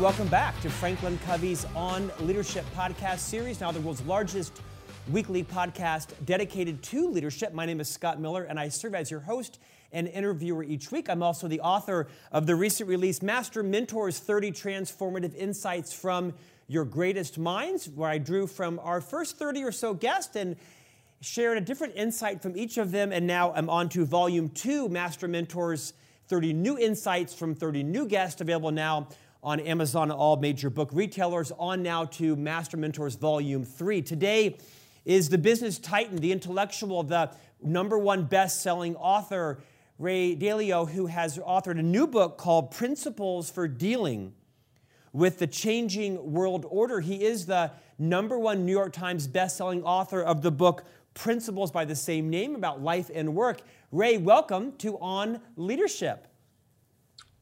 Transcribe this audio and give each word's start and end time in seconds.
welcome 0.00 0.28
back 0.28 0.58
to 0.62 0.70
Franklin 0.70 1.18
Covey's 1.26 1.66
On 1.76 2.10
Leadership 2.20 2.64
podcast 2.74 3.18
series, 3.18 3.60
now 3.60 3.70
the 3.70 3.82
world's 3.82 4.00
largest 4.06 4.62
weekly 5.10 5.44
podcast 5.44 6.14
dedicated 6.24 6.82
to 6.84 7.10
leadership. 7.10 7.52
My 7.52 7.66
name 7.66 7.80
is 7.80 7.90
Scott 7.90 8.18
Miller, 8.18 8.44
and 8.44 8.58
I 8.58 8.70
serve 8.70 8.94
as 8.94 9.10
your 9.10 9.20
host 9.20 9.58
and 9.92 10.08
interviewer 10.08 10.62
each 10.62 10.90
week. 10.90 11.10
I'm 11.10 11.22
also 11.22 11.48
the 11.48 11.60
author 11.60 12.08
of 12.32 12.46
the 12.46 12.54
recent 12.54 12.88
release 12.88 13.20
Master 13.20 13.62
Mentors 13.62 14.18
30 14.18 14.52
Transformative 14.52 15.34
Insights 15.36 15.92
from 15.92 16.32
Your 16.66 16.86
Greatest 16.86 17.36
Minds, 17.36 17.86
where 17.90 18.08
I 18.08 18.16
drew 18.16 18.46
from 18.46 18.80
our 18.82 19.02
first 19.02 19.36
30 19.36 19.64
or 19.64 19.72
so 19.72 19.92
guests 19.92 20.34
and 20.34 20.56
shared 21.20 21.58
a 21.58 21.60
different 21.60 21.94
insight 21.94 22.40
from 22.40 22.56
each 22.56 22.78
of 22.78 22.90
them. 22.90 23.12
And 23.12 23.26
now 23.26 23.52
I'm 23.52 23.68
on 23.68 23.90
to 23.90 24.06
volume 24.06 24.48
two 24.48 24.88
Master 24.88 25.28
Mentors 25.28 25.92
30 26.28 26.54
New 26.54 26.78
Insights 26.78 27.34
from 27.34 27.54
30 27.54 27.82
new 27.82 28.06
guests, 28.06 28.40
available 28.40 28.70
now 28.70 29.08
on 29.42 29.60
Amazon 29.60 30.10
all 30.10 30.36
major 30.36 30.68
book 30.68 30.90
retailers. 30.92 31.50
On 31.58 31.82
now 31.82 32.04
to 32.04 32.36
Master 32.36 32.76
Mentors 32.76 33.14
Volume 33.14 33.64
3. 33.64 34.02
Today 34.02 34.58
is 35.04 35.28
the 35.28 35.38
business 35.38 35.78
titan, 35.78 36.16
the 36.16 36.32
intellectual, 36.32 37.02
the 37.02 37.30
number 37.62 37.98
one 37.98 38.24
best 38.24 38.62
selling 38.62 38.96
author, 38.96 39.62
Ray 39.98 40.36
Dalio, 40.36 40.88
who 40.88 41.06
has 41.06 41.38
authored 41.38 41.78
a 41.78 41.82
new 41.82 42.06
book 42.06 42.38
called 42.38 42.70
Principles 42.70 43.50
for 43.50 43.66
Dealing 43.66 44.34
with 45.12 45.38
the 45.38 45.46
Changing 45.46 46.32
World 46.32 46.66
Order. 46.68 47.00
He 47.00 47.24
is 47.24 47.46
the 47.46 47.72
number 47.98 48.38
one 48.38 48.64
New 48.64 48.72
York 48.72 48.92
Times 48.92 49.26
best-selling 49.26 49.82
author 49.82 50.22
of 50.22 50.42
the 50.42 50.50
book 50.50 50.84
Principles 51.12 51.70
by 51.70 51.84
the 51.84 51.96
same 51.96 52.30
name 52.30 52.54
about 52.54 52.80
life 52.82 53.10
and 53.12 53.34
work. 53.34 53.62
Ray, 53.90 54.16
welcome 54.16 54.72
to 54.78 54.96
On 54.98 55.40
Leadership. 55.56 56.28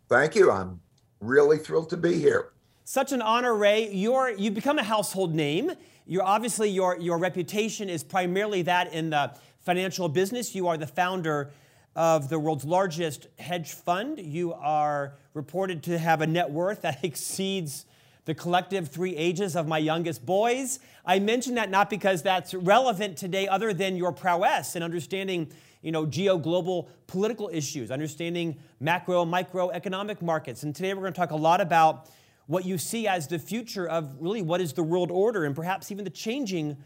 Thank 0.08 0.34
you. 0.34 0.50
I'm 0.50 0.80
really 1.20 1.58
thrilled 1.58 1.90
to 1.90 1.96
be 1.96 2.18
here. 2.18 2.50
Such 2.84 3.12
an 3.12 3.20
honor, 3.20 3.54
Ray. 3.54 3.92
You're, 3.92 4.30
you've 4.30 4.54
become 4.54 4.78
a 4.78 4.82
household 4.82 5.34
name. 5.34 5.72
You're 6.06 6.24
obviously 6.24 6.70
your, 6.70 6.98
your 6.98 7.18
reputation 7.18 7.90
is 7.90 8.02
primarily 8.02 8.62
that 8.62 8.92
in 8.92 9.10
the 9.10 9.34
financial 9.60 10.08
business. 10.08 10.54
You 10.54 10.68
are 10.68 10.78
the 10.78 10.86
founder 10.86 11.50
of 11.94 12.28
the 12.28 12.38
world's 12.38 12.64
largest 12.64 13.26
hedge 13.38 13.72
fund. 13.72 14.18
You 14.18 14.54
are 14.54 15.14
reported 15.34 15.82
to 15.84 15.98
have 15.98 16.22
a 16.22 16.26
net 16.26 16.50
worth 16.50 16.82
that 16.82 17.00
exceeds 17.04 17.84
the 18.24 18.34
collective 18.34 18.88
three 18.88 19.16
ages 19.16 19.56
of 19.56 19.66
my 19.66 19.78
youngest 19.78 20.24
boys. 20.24 20.80
I 21.04 21.18
mention 21.18 21.54
that 21.54 21.70
not 21.70 21.90
because 21.90 22.22
that's 22.22 22.54
relevant 22.54 23.16
today, 23.16 23.48
other 23.48 23.72
than 23.72 23.96
your 23.96 24.12
prowess 24.12 24.76
in 24.76 24.82
understanding 24.82 25.50
you 25.82 25.92
know, 25.92 26.06
geo-global 26.06 26.88
political 27.06 27.50
issues, 27.52 27.90
understanding 27.90 28.56
macro, 28.80 29.24
microeconomic 29.24 30.22
markets. 30.22 30.62
And 30.62 30.74
today 30.74 30.92
we're 30.94 31.02
going 31.02 31.12
to 31.12 31.18
talk 31.18 31.30
a 31.30 31.36
lot 31.36 31.60
about 31.60 32.08
what 32.46 32.64
you 32.64 32.78
see 32.78 33.06
as 33.06 33.28
the 33.28 33.38
future 33.38 33.86
of 33.88 34.16
really 34.20 34.42
what 34.42 34.60
is 34.60 34.72
the 34.72 34.82
world 34.82 35.10
order 35.10 35.44
and 35.44 35.54
perhaps 35.54 35.92
even 35.92 36.04
the 36.04 36.10
changing 36.10 36.76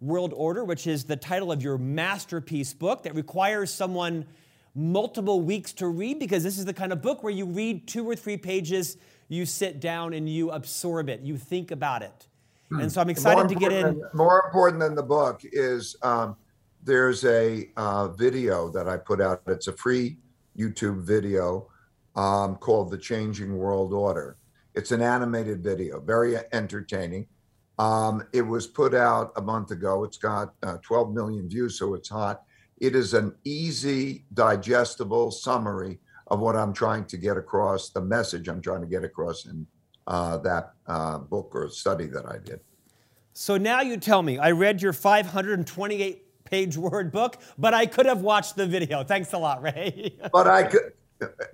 world 0.00 0.32
order, 0.34 0.64
which 0.64 0.86
is 0.86 1.04
the 1.04 1.16
title 1.16 1.52
of 1.52 1.62
your 1.62 1.78
masterpiece 1.78 2.74
book 2.74 3.04
that 3.04 3.14
requires 3.14 3.72
someone 3.72 4.26
multiple 4.74 5.40
weeks 5.40 5.72
to 5.74 5.86
read 5.86 6.18
because 6.18 6.42
this 6.42 6.58
is 6.58 6.64
the 6.64 6.74
kind 6.74 6.92
of 6.92 7.00
book 7.00 7.22
where 7.22 7.32
you 7.32 7.46
read 7.46 7.86
two 7.86 8.08
or 8.08 8.16
three 8.16 8.36
pages, 8.36 8.96
you 9.28 9.46
sit 9.46 9.80
down 9.80 10.12
and 10.12 10.28
you 10.28 10.50
absorb 10.50 11.08
it, 11.08 11.20
you 11.20 11.36
think 11.36 11.70
about 11.70 12.02
it. 12.02 12.26
Hmm. 12.68 12.80
And 12.80 12.92
so 12.92 13.00
I'm 13.00 13.10
excited 13.10 13.48
to 13.48 13.54
get 13.54 13.72
in. 13.72 14.02
More 14.12 14.42
important 14.44 14.80
than 14.80 14.94
the 14.94 15.02
book 15.02 15.42
is 15.44 15.94
um, 16.02 16.36
there's 16.82 17.24
a 17.24 17.70
uh, 17.76 18.08
video 18.08 18.68
that 18.70 18.88
I 18.88 18.96
put 18.96 19.20
out. 19.20 19.42
It's 19.46 19.68
a 19.68 19.72
free 19.72 20.18
YouTube 20.58 21.02
video 21.02 21.68
um, 22.16 22.56
called 22.56 22.90
The 22.90 22.98
Changing 22.98 23.56
World 23.56 23.92
Order. 23.92 24.36
It's 24.74 24.90
an 24.90 25.00
animated 25.00 25.62
video, 25.62 26.00
very 26.00 26.36
entertaining. 26.52 27.26
Um, 27.78 28.26
it 28.32 28.42
was 28.42 28.66
put 28.66 28.94
out 28.94 29.32
a 29.36 29.42
month 29.42 29.70
ago. 29.70 30.04
It's 30.04 30.18
got 30.18 30.54
uh, 30.62 30.78
12 30.82 31.14
million 31.14 31.48
views, 31.48 31.78
so 31.78 31.94
it's 31.94 32.08
hot. 32.08 32.42
It 32.78 32.96
is 32.96 33.14
an 33.14 33.34
easy, 33.44 34.24
digestible 34.34 35.30
summary 35.30 36.00
of 36.28 36.40
what 36.40 36.56
I'm 36.56 36.72
trying 36.72 37.04
to 37.06 37.16
get 37.16 37.36
across, 37.36 37.90
the 37.90 38.00
message 38.00 38.48
I'm 38.48 38.60
trying 38.60 38.80
to 38.80 38.86
get 38.86 39.04
across 39.04 39.46
in 39.46 39.66
uh, 40.06 40.38
that 40.38 40.72
uh, 40.86 41.18
book 41.18 41.50
or 41.54 41.68
study 41.68 42.06
that 42.06 42.26
I 42.26 42.38
did. 42.38 42.60
So 43.34 43.56
now 43.56 43.80
you 43.80 43.96
tell 43.96 44.22
me, 44.22 44.38
I 44.38 44.50
read 44.50 44.82
your 44.82 44.92
528 44.92 46.31
page 46.44 46.76
word 46.76 47.12
book, 47.12 47.38
but 47.58 47.74
I 47.74 47.86
could 47.86 48.06
have 48.06 48.20
watched 48.20 48.56
the 48.56 48.66
video. 48.66 49.04
Thanks 49.12 49.32
a 49.32 49.38
lot, 49.38 49.62
Ray. 49.62 50.16
but 50.32 50.46
I 50.46 50.64
could, 50.64 50.92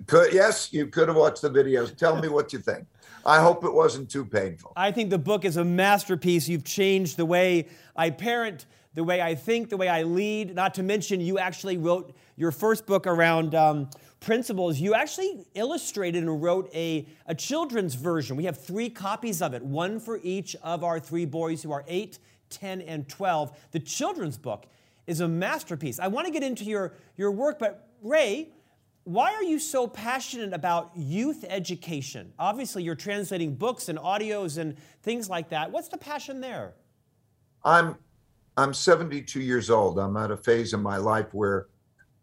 could, 0.07 0.33
yes, 0.33 0.71
you 0.73 0.87
could 0.87 1.07
have 1.07 1.17
watched 1.17 1.41
the 1.41 1.49
videos. 1.49 1.95
Tell 1.95 2.19
me 2.19 2.27
what 2.27 2.53
you 2.53 2.59
think. 2.59 2.85
I 3.25 3.41
hope 3.41 3.63
it 3.63 3.73
wasn't 3.73 4.09
too 4.09 4.25
painful. 4.25 4.73
I 4.75 4.91
think 4.91 5.09
the 5.09 5.17
book 5.17 5.45
is 5.45 5.57
a 5.57 5.65
masterpiece. 5.65 6.47
You've 6.47 6.63
changed 6.63 7.17
the 7.17 7.25
way 7.25 7.67
I 7.95 8.09
parent, 8.09 8.65
the 8.93 9.03
way 9.03 9.21
I 9.21 9.35
think, 9.35 9.69
the 9.69 9.77
way 9.77 9.89
I 9.89 10.03
lead. 10.03 10.55
Not 10.55 10.73
to 10.75 10.83
mention, 10.83 11.21
you 11.21 11.37
actually 11.37 11.77
wrote 11.77 12.15
your 12.37 12.51
first 12.51 12.85
book 12.85 13.05
around 13.05 13.53
um, 13.55 13.89
principles. 14.19 14.79
You 14.79 14.93
actually 14.93 15.45
illustrated 15.53 16.23
and 16.23 16.41
wrote 16.41 16.69
a, 16.73 17.07
a 17.25 17.35
children's 17.35 17.95
version. 17.95 18.35
We 18.35 18.45
have 18.45 18.57
three 18.57 18.89
copies 18.89 19.41
of 19.41 19.53
it, 19.53 19.63
one 19.63 19.99
for 19.99 20.19
each 20.23 20.55
of 20.63 20.83
our 20.83 20.99
three 20.99 21.25
boys 21.25 21.61
who 21.61 21.71
are 21.71 21.83
8, 21.87 22.19
10, 22.49 22.81
and 22.81 23.07
12. 23.07 23.57
The 23.71 23.79
children's 23.79 24.37
book 24.37 24.65
is 25.09 25.21
a 25.21 25.27
masterpiece. 25.27 25.99
I 25.99 26.07
want 26.07 26.27
to 26.27 26.31
get 26.31 26.43
into 26.43 26.63
your, 26.63 26.93
your 27.17 27.31
work, 27.31 27.57
but 27.57 27.89
Ray, 28.03 28.49
why 29.05 29.33
are 29.33 29.43
you 29.43 29.57
so 29.57 29.87
passionate 29.87 30.53
about 30.53 30.91
youth 30.95 31.43
education? 31.49 32.31
Obviously, 32.37 32.83
you're 32.83 32.93
translating 32.93 33.55
books 33.55 33.89
and 33.89 33.97
audios 33.97 34.59
and 34.59 34.77
things 35.01 35.27
like 35.27 35.49
that. 35.49 35.71
What's 35.71 35.87
the 35.87 35.97
passion 35.97 36.41
there? 36.41 36.75
I'm 37.65 37.97
I'm 38.55 38.73
72 38.73 39.39
years 39.39 39.69
old. 39.69 39.97
I'm 39.97 40.15
at 40.17 40.31
a 40.31 40.37
phase 40.37 40.73
in 40.73 40.81
my 40.81 40.97
life 40.97 41.33
where 41.33 41.67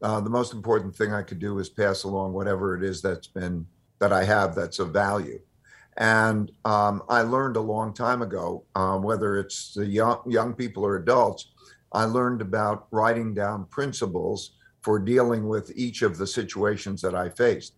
uh, 0.03 0.21
the 0.21 0.31
most 0.31 0.53
important 0.53 0.95
thing 0.95 1.13
I 1.13 1.23
could 1.23 1.39
do 1.39 1.59
is 1.59 1.69
pass 1.69 2.05
along 2.05 2.35
whatever 2.35 2.77
it 2.77 2.85
is 2.85 3.01
that's 3.01 3.27
been 3.27 3.67
that 3.99 4.13
I 4.13 4.23
have 4.23 4.55
that's 4.55 4.79
of 4.79 4.93
value. 4.93 5.41
And 5.97 6.53
um, 6.67 7.03
I 7.09 7.23
learned 7.23 7.57
a 7.57 7.61
long 7.61 7.95
time 7.95 8.21
ago, 8.21 8.65
um, 8.75 9.03
whether 9.03 9.39
it's 9.39 9.75
the 9.75 9.87
young 9.87 10.21
young 10.27 10.53
people 10.53 10.85
or 10.85 10.97
adults, 10.97 11.49
I 11.97 12.05
learned 12.05 12.43
about 12.43 12.89
writing 12.91 13.33
down 13.33 13.65
principles 13.71 14.53
for 14.83 14.99
dealing 14.99 15.49
with 15.49 15.73
each 15.75 16.03
of 16.03 16.19
the 16.19 16.27
situations 16.27 17.01
that 17.01 17.15
I 17.15 17.31
faced. 17.31 17.77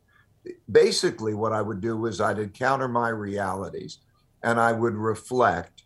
Basically, 0.72 1.34
what 1.34 1.52
I 1.52 1.62
would 1.62 1.80
do 1.80 2.04
is 2.06 2.20
I'd 2.20 2.40
encounter 2.40 2.88
my 2.88 3.10
realities 3.10 3.98
and 4.42 4.58
I 4.58 4.72
would 4.72 4.94
reflect 4.94 5.84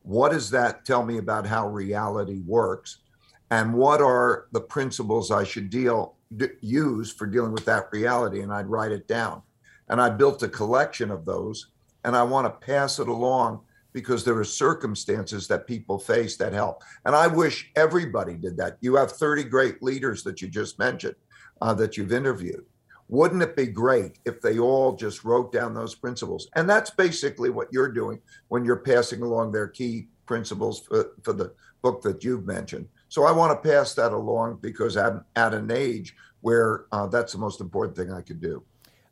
what 0.00 0.32
does 0.32 0.48
that 0.52 0.86
tell 0.86 1.04
me 1.04 1.18
about 1.18 1.46
how 1.46 1.68
reality 1.68 2.40
works 2.46 3.00
and 3.50 3.74
what 3.74 4.00
are 4.00 4.46
the 4.52 4.60
principles 4.60 5.30
I 5.30 5.44
should 5.44 5.68
deal 5.68 6.16
d- 6.34 6.48
use 6.62 7.12
for 7.12 7.26
dealing 7.26 7.52
with 7.52 7.66
that 7.66 7.88
reality 7.92 8.40
and 8.40 8.54
I'd 8.54 8.68
write 8.68 8.92
it 8.92 9.06
down. 9.06 9.42
And 9.90 10.00
I 10.00 10.08
built 10.08 10.42
a 10.42 10.48
collection 10.48 11.10
of 11.10 11.26
those 11.26 11.72
and 12.04 12.16
I 12.16 12.22
want 12.22 12.46
to 12.46 12.66
pass 12.66 12.98
it 12.98 13.08
along 13.08 13.65
because 13.96 14.24
there 14.24 14.36
are 14.36 14.44
circumstances 14.44 15.48
that 15.48 15.66
people 15.66 15.98
face 15.98 16.36
that 16.36 16.52
help. 16.52 16.84
And 17.06 17.16
I 17.16 17.26
wish 17.28 17.72
everybody 17.76 18.34
did 18.34 18.54
that. 18.58 18.76
You 18.82 18.94
have 18.96 19.10
30 19.10 19.44
great 19.44 19.82
leaders 19.82 20.22
that 20.24 20.42
you 20.42 20.48
just 20.48 20.78
mentioned 20.78 21.14
uh, 21.62 21.72
that 21.72 21.96
you've 21.96 22.12
interviewed. 22.12 22.66
Wouldn't 23.08 23.40
it 23.40 23.56
be 23.56 23.68
great 23.68 24.18
if 24.26 24.42
they 24.42 24.58
all 24.58 24.94
just 24.94 25.24
wrote 25.24 25.50
down 25.50 25.72
those 25.72 25.94
principles? 25.94 26.46
And 26.56 26.68
that's 26.68 26.90
basically 26.90 27.48
what 27.48 27.72
you're 27.72 27.90
doing 27.90 28.20
when 28.48 28.66
you're 28.66 28.76
passing 28.76 29.22
along 29.22 29.52
their 29.52 29.68
key 29.68 30.08
principles 30.26 30.80
for, 30.80 31.12
for 31.22 31.32
the 31.32 31.54
book 31.80 32.02
that 32.02 32.22
you've 32.22 32.44
mentioned. 32.44 32.88
So 33.08 33.24
I 33.24 33.32
want 33.32 33.50
to 33.50 33.66
pass 33.66 33.94
that 33.94 34.12
along 34.12 34.58
because 34.60 34.98
I'm 34.98 35.24
at 35.36 35.54
an 35.54 35.70
age 35.70 36.14
where 36.42 36.84
uh, 36.92 37.06
that's 37.06 37.32
the 37.32 37.38
most 37.38 37.62
important 37.62 37.96
thing 37.96 38.12
I 38.12 38.20
could 38.20 38.42
do. 38.42 38.62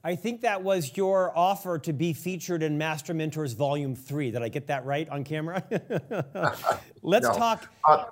I 0.06 0.16
think 0.16 0.42
that 0.42 0.62
was 0.62 0.94
your 0.98 1.32
offer 1.34 1.78
to 1.78 1.92
be 1.94 2.12
featured 2.12 2.62
in 2.62 2.76
Master 2.76 3.14
Mentors 3.14 3.54
Volume 3.54 3.96
3. 3.96 4.32
Did 4.32 4.42
I 4.42 4.50
get 4.50 4.66
that 4.66 4.84
right 4.84 5.08
on 5.08 5.24
camera? 5.24 5.64
Let's 7.02 7.26
talk. 7.26 7.66
Uh, 7.88 8.04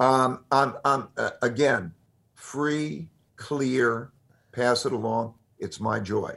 um, 0.00 0.44
uh, 0.50 1.30
again, 1.40 1.94
free, 2.34 3.06
clear, 3.36 4.10
pass 4.50 4.86
it 4.86 4.92
along. 4.92 5.34
It's 5.60 5.78
my 5.78 6.00
joy. 6.00 6.34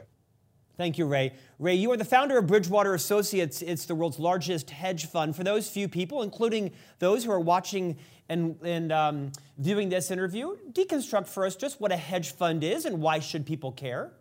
Thank 0.76 0.96
you, 0.96 1.06
Ray. 1.06 1.32
Ray, 1.58 1.74
you 1.74 1.90
are 1.90 1.96
the 1.96 2.04
founder 2.04 2.38
of 2.38 2.46
Bridgewater 2.46 2.94
Associates. 2.94 3.62
It's 3.62 3.86
the 3.86 3.96
world's 3.96 4.20
largest 4.20 4.70
hedge 4.70 5.06
fund. 5.06 5.34
For 5.34 5.42
those 5.42 5.68
few 5.68 5.88
people, 5.88 6.22
including 6.22 6.70
those 7.00 7.24
who 7.24 7.32
are 7.32 7.40
watching 7.40 7.96
and, 8.28 8.56
and 8.62 8.92
um, 8.92 9.32
viewing 9.58 9.88
this 9.88 10.12
interview, 10.12 10.56
deconstruct 10.70 11.26
for 11.26 11.46
us 11.46 11.56
just 11.56 11.80
what 11.80 11.90
a 11.90 11.96
hedge 11.96 12.30
fund 12.32 12.62
is 12.62 12.84
and 12.84 13.00
why 13.00 13.18
should 13.18 13.44
people 13.44 13.72
care? 13.72 14.12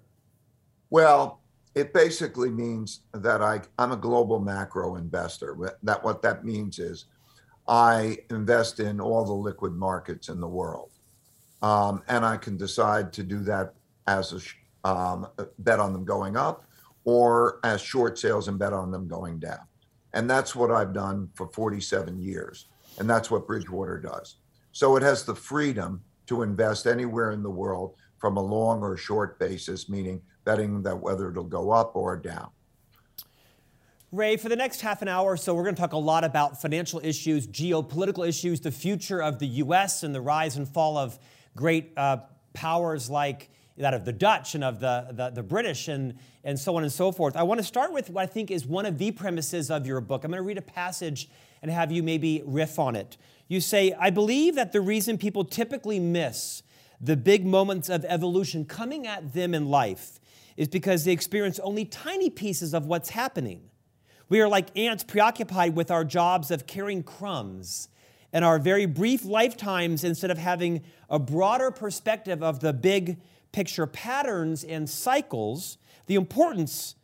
Well, 0.92 1.40
it 1.74 1.94
basically 1.94 2.52
means 2.52 3.00
that 3.14 3.42
I, 3.42 3.62
I'm 3.80 3.94
a 3.94 3.98
global 3.98 4.40
macro 4.40 4.98
investor. 4.98 5.58
That 5.82 6.04
what 6.04 6.22
that 6.22 6.44
means 6.46 6.78
is 6.80 7.06
I 7.68 8.20
invest 8.30 8.82
in 8.82 9.00
all 9.00 9.26
the 9.26 9.34
liquid 9.34 9.74
markets 9.74 10.28
in 10.28 10.42
the 10.42 10.48
world, 10.48 10.92
um, 11.62 12.04
and 12.10 12.26
I 12.26 12.36
can 12.38 12.58
decide 12.58 13.14
to 13.14 13.24
do 13.24 13.40
that 13.46 13.74
as 14.08 14.34
a 14.34 14.88
um, 14.88 15.28
bet 15.60 15.80
on 15.80 15.94
them 15.94 16.04
going 16.04 16.36
up 16.36 16.66
or 17.06 17.60
as 17.64 17.82
short 17.82 18.20
sales 18.20 18.48
and 18.48 18.60
bet 18.60 18.74
on 18.74 18.92
them 18.92 19.08
going 19.08 19.40
down. 19.40 19.66
And 20.14 20.30
that's 20.30 20.56
what 20.56 20.72
I've 20.72 20.94
done 20.94 21.30
for 21.36 21.48
47 21.48 22.20
years. 22.20 22.68
And 23.00 23.10
that's 23.10 23.32
what 23.32 23.48
Bridgewater 23.48 23.98
does. 23.98 24.36
So 24.74 24.98
it 24.98 25.04
has 25.04 25.24
the 25.24 25.36
freedom 25.36 26.02
to 26.28 26.42
invest 26.42 26.86
anywhere 26.86 27.32
in 27.32 27.44
the 27.44 27.50
world 27.50 27.96
from 28.20 28.38
a 28.38 28.42
long 28.42 28.82
or 28.82 28.98
short 28.98 29.40
basis, 29.40 29.90
meaning 29.90 30.22
betting 30.44 30.84
that 30.84 31.00
whether 31.00 31.30
it'll 31.30 31.44
go 31.44 31.72
up 31.72 31.96
or 31.96 32.18
down. 32.18 32.50
Ray, 34.12 34.36
for 34.36 34.50
the 34.50 34.58
next 34.58 34.82
half 34.82 35.02
an 35.02 35.08
hour 35.08 35.32
or 35.32 35.38
so, 35.38 35.56
we're 35.56 35.64
going 35.64 35.76
to 35.76 35.80
talk 35.80 35.94
a 35.94 35.98
lot 35.98 36.26
about 36.26 36.62
financial 36.62 37.00
issues, 37.02 37.48
geopolitical 37.48 38.28
issues, 38.28 38.60
the 38.60 38.72
future 38.72 39.22
of 39.24 39.40
the 39.40 39.48
U.S., 39.48 40.04
and 40.04 40.14
the 40.14 40.20
rise 40.20 40.58
and 40.58 40.68
fall 40.68 40.98
of 40.98 41.18
great 41.56 41.94
uh, 41.96 42.18
powers 42.54 43.10
like 43.10 43.50
that 43.78 43.94
of 43.94 44.04
the 44.04 44.12
Dutch 44.12 44.54
and 44.54 44.66
of 44.66 44.82
the, 44.82 45.08
the, 45.12 45.30
the, 45.30 45.44
British 45.44 45.88
and, 45.88 46.16
and 46.44 46.60
so 46.60 46.76
on 46.76 46.84
and 46.84 46.92
so 46.92 47.12
forth. 47.12 47.38
I 47.38 47.44
want 47.44 47.60
to 47.60 47.64
start 47.64 47.94
with 47.94 48.10
what 48.10 48.24
I 48.24 48.26
think 48.26 48.52
is 48.52 48.66
one 48.66 48.86
of 48.86 48.98
the 48.98 49.12
premises 49.12 49.72
of 49.72 49.88
your 49.88 50.02
book. 50.02 50.24
I'm 50.24 50.32
going 50.32 50.40
to 50.40 50.44
read 50.44 50.58
a 50.58 50.62
passage 50.62 51.30
and 51.62 51.72
have 51.72 51.92
you 51.92 52.04
maybe 52.04 52.44
riff 52.46 52.80
on 52.80 52.96
it. 52.96 53.18
You 53.48 53.62
say, 53.62 53.94
I 54.00 54.10
believe 54.10 54.56
that 54.56 54.72
the 54.72 54.82
reason 54.82 55.18
people 55.18 55.46
typically 55.46 56.00
miss 56.00 56.64
the 57.00 57.18
big 57.18 57.46
moments 57.46 57.90
of 57.90 58.06
evolution 58.06 58.66
coming 58.66 59.08
at 59.08 59.34
them 59.34 59.54
in 59.54 59.70
life 59.70 60.20
is 60.58 60.68
because 60.68 61.06
they 61.06 61.12
experience 61.12 61.60
only 61.60 61.86
tiny 61.86 62.30
pieces 62.30 62.74
of 62.74 62.86
what's 62.86 63.10
happening. 63.10 63.70
We 64.30 64.40
are 64.42 64.48
like 64.48 64.78
ants 64.78 65.04
preoccupied 65.04 65.76
with 65.76 65.92
our 65.92 66.06
jobs 66.06 66.52
of 66.52 66.66
carrying 66.66 67.04
crumbs 67.04 67.90
and 68.34 68.46
our 68.46 68.60
very 68.60 68.86
brief 68.86 69.26
lifetimes 69.26 70.04
instead 70.04 70.32
of 70.32 70.38
having 70.38 70.84
a 71.10 71.20
broader 71.20 71.72
perspective 71.72 72.42
of 72.42 72.62
the 72.62 72.74
big 72.74 73.20
picture 73.52 73.86
patterns 73.86 74.64
and 74.64 74.90
cycles, 74.90 75.78
the 76.08 76.16
importance, 76.16 76.96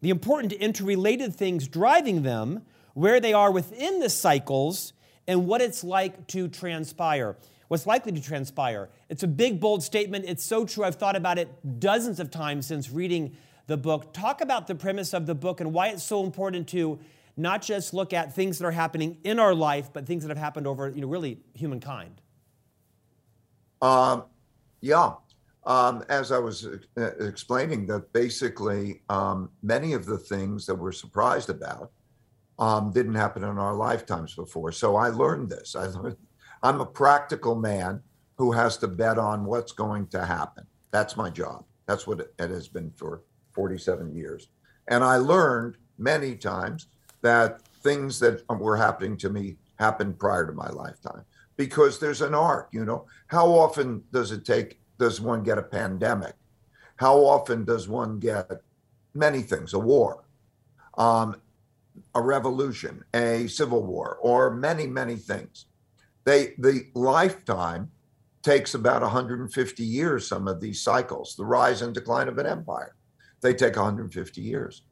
the 0.00 0.10
important 0.10 0.52
interrelated 0.52 1.34
things 1.34 1.68
driving 1.68 2.22
them, 2.22 2.62
where 2.94 3.20
they 3.20 3.32
are 3.32 3.52
within 3.52 4.00
the 4.00 4.08
cycles, 4.08 4.92
and 5.26 5.46
what 5.46 5.60
it's 5.60 5.84
like 5.84 6.26
to 6.28 6.48
transpire. 6.48 7.36
What's 7.68 7.86
likely 7.86 8.12
to 8.12 8.20
transpire. 8.20 8.88
It's 9.08 9.22
a 9.22 9.28
big, 9.28 9.60
bold 9.60 9.82
statement. 9.82 10.24
It's 10.26 10.44
so 10.44 10.64
true. 10.64 10.84
I've 10.84 10.96
thought 10.96 11.16
about 11.16 11.38
it 11.38 11.48
dozens 11.78 12.18
of 12.18 12.30
times 12.30 12.66
since 12.66 12.90
reading 12.90 13.36
the 13.66 13.76
book. 13.76 14.14
Talk 14.14 14.40
about 14.40 14.66
the 14.66 14.74
premise 14.74 15.12
of 15.12 15.26
the 15.26 15.34
book 15.34 15.60
and 15.60 15.72
why 15.72 15.88
it's 15.88 16.02
so 16.02 16.24
important 16.24 16.66
to 16.68 16.98
not 17.36 17.62
just 17.62 17.94
look 17.94 18.12
at 18.12 18.34
things 18.34 18.58
that 18.58 18.66
are 18.66 18.72
happening 18.72 19.18
in 19.22 19.38
our 19.38 19.54
life, 19.54 19.90
but 19.92 20.06
things 20.06 20.24
that 20.24 20.30
have 20.30 20.38
happened 20.38 20.66
over, 20.66 20.88
you 20.88 21.02
know, 21.02 21.06
really 21.06 21.38
humankind. 21.54 22.20
Um, 23.80 24.24
yeah. 24.80 25.12
Um, 25.64 26.02
as 26.08 26.32
I 26.32 26.38
was 26.38 26.66
uh, 26.96 27.10
explaining, 27.20 27.86
that 27.88 28.12
basically 28.14 29.02
um, 29.10 29.50
many 29.62 29.92
of 29.92 30.06
the 30.06 30.16
things 30.16 30.64
that 30.66 30.74
we're 30.74 30.92
surprised 30.92 31.50
about 31.50 31.92
um, 32.58 32.90
didn't 32.92 33.14
happen 33.14 33.44
in 33.44 33.58
our 33.58 33.74
lifetimes 33.74 34.34
before. 34.34 34.72
So 34.72 34.96
I 34.96 35.08
learned 35.08 35.50
this. 35.50 35.76
I 35.76 35.86
learned, 35.86 36.16
I'm 36.62 36.80
a 36.80 36.86
practical 36.86 37.54
man 37.54 38.02
who 38.36 38.52
has 38.52 38.76
to 38.78 38.88
bet 38.88 39.18
on 39.18 39.44
what's 39.44 39.72
going 39.72 40.06
to 40.08 40.24
happen. 40.24 40.64
That's 40.90 41.16
my 41.16 41.30
job. 41.30 41.64
That's 41.86 42.06
what 42.06 42.20
it, 42.20 42.32
has 42.38 42.68
been 42.68 42.92
for 42.96 43.22
47 43.52 44.14
years. 44.14 44.48
And 44.88 45.02
I 45.02 45.16
learned 45.16 45.76
many 45.98 46.36
times 46.36 46.86
that 47.22 47.62
things 47.82 48.20
that 48.20 48.42
were 48.48 48.76
happening 48.76 49.16
to 49.18 49.30
me 49.30 49.56
happened 49.78 50.18
prior 50.18 50.46
to 50.46 50.52
my 50.52 50.68
lifetime 50.70 51.24
because 51.56 51.98
there's 51.98 52.22
an 52.22 52.34
arc, 52.34 52.68
you 52.72 52.84
know. 52.84 53.06
How 53.26 53.46
often 53.48 54.02
does 54.12 54.32
it 54.32 54.44
take 54.44 54.80
does 54.98 55.20
one 55.20 55.42
get 55.42 55.58
a 55.58 55.62
pandemic? 55.62 56.34
How 56.96 57.16
often 57.18 57.64
does 57.64 57.88
one 57.88 58.18
get 58.18 58.50
many 59.14 59.42
things, 59.42 59.74
a 59.74 59.78
war, 59.78 60.24
um, 60.96 61.40
a 62.14 62.22
revolution, 62.22 63.04
a 63.14 63.46
civil 63.46 63.82
war, 63.82 64.18
or 64.20 64.50
many, 64.54 64.86
many 64.86 65.16
things? 65.16 65.66
They, 66.28 66.52
the 66.58 66.82
lifetime 66.92 67.90
takes 68.42 68.74
about 68.74 69.00
150 69.00 69.82
years, 69.82 70.26
some 70.26 70.46
of 70.46 70.60
these 70.60 70.82
cycles, 70.82 71.34
the 71.34 71.46
rise 71.46 71.80
and 71.80 71.94
decline 71.94 72.28
of 72.28 72.36
an 72.36 72.44
empire. 72.44 72.94
They 73.40 73.54
take 73.54 73.76
150 73.76 74.42
years. 74.42 74.82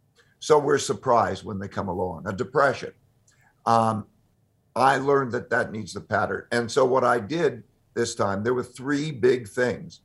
So 0.41 0.59
we're 0.59 0.79
surprised 0.79 1.44
when 1.44 1.59
they 1.59 1.69
come 1.69 1.88
along. 1.88 2.27
A 2.27 2.33
depression. 2.33 2.93
Um, 3.67 4.06
I 4.75 4.97
learned 4.97 5.33
that 5.33 5.50
that 5.50 5.73
needs 5.73 5.93
the 5.93 6.00
pattern. 6.00 6.47
And 6.53 6.73
so 6.73 6.87
what 6.87 7.05
I 7.05 7.21
did 7.21 7.65
this 7.93 8.15
time, 8.15 8.43
there 8.43 8.55
were 8.55 8.62
three 8.62 9.11
big 9.11 9.47
things 9.47 10.00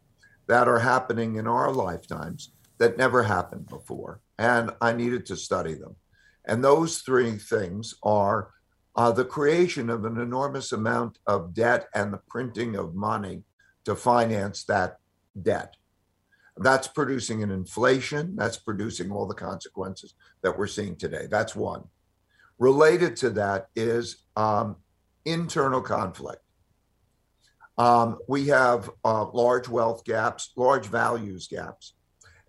that 0.48 0.68
are 0.68 0.80
happening 0.80 1.38
in 1.38 1.48
our 1.48 1.72
lifetimes 1.72 2.51
that 2.77 2.98
never 2.98 3.24
happened 3.24 3.68
before. 3.68 4.19
And 4.38 4.72
I 4.81 4.92
needed 4.92 5.25
to 5.27 5.38
study 5.38 5.75
them. 5.75 5.95
And 6.44 6.62
those 6.62 7.04
three 7.04 7.38
things 7.38 7.95
are 8.04 8.50
uh, 8.95 9.11
the 9.11 9.25
creation 9.25 9.89
of 9.89 10.05
an 10.05 10.17
enormous 10.17 10.71
amount 10.71 11.19
of 11.25 11.53
debt 11.53 11.88
and 11.95 12.11
the 12.11 12.21
printing 12.29 12.75
of 12.75 12.95
money 12.95 13.43
to 13.85 13.95
finance 13.95 14.63
that 14.65 14.97
debt. 15.41 15.75
That's 16.57 16.88
producing 16.88 17.41
an 17.43 17.51
inflation, 17.51 18.35
that's 18.35 18.57
producing 18.57 19.11
all 19.11 19.27
the 19.27 19.33
consequences 19.33 20.13
that 20.41 20.57
we're 20.57 20.67
seeing 20.67 20.95
today. 20.95 21.27
That's 21.29 21.55
one. 21.55 21.85
Related 22.59 23.15
to 23.17 23.29
that 23.31 23.67
is 23.75 24.17
um, 24.35 24.75
internal 25.25 25.81
conflict. 25.81 26.41
Um, 27.77 28.19
we 28.27 28.47
have 28.47 28.89
uh, 29.03 29.25
large 29.31 29.67
wealth 29.69 30.03
gaps, 30.03 30.51
large 30.55 30.88
values 30.88 31.47
gaps, 31.47 31.93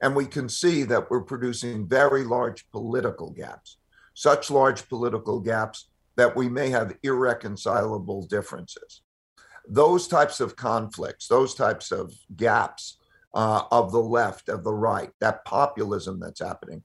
and 0.02 0.16
we 0.16 0.26
can 0.26 0.48
see 0.48 0.82
that 0.82 1.10
we're 1.10 1.22
producing 1.22 1.86
very 1.86 2.24
large 2.24 2.68
political 2.70 3.30
gaps, 3.30 3.78
such 4.14 4.50
large 4.50 4.88
political 4.88 5.40
gaps 5.40 5.88
that 6.16 6.36
we 6.36 6.48
may 6.48 6.70
have 6.70 6.96
irreconcilable 7.02 8.26
differences. 8.26 9.02
Those 9.68 10.08
types 10.08 10.40
of 10.40 10.56
conflicts, 10.56 11.28
those 11.28 11.54
types 11.54 11.92
of 11.92 12.12
gaps 12.36 12.98
uh, 13.34 13.62
of 13.70 13.92
the 13.92 14.02
left, 14.02 14.48
of 14.48 14.64
the 14.64 14.74
right, 14.74 15.10
that 15.20 15.44
populism 15.44 16.20
that's 16.20 16.40
happening, 16.40 16.82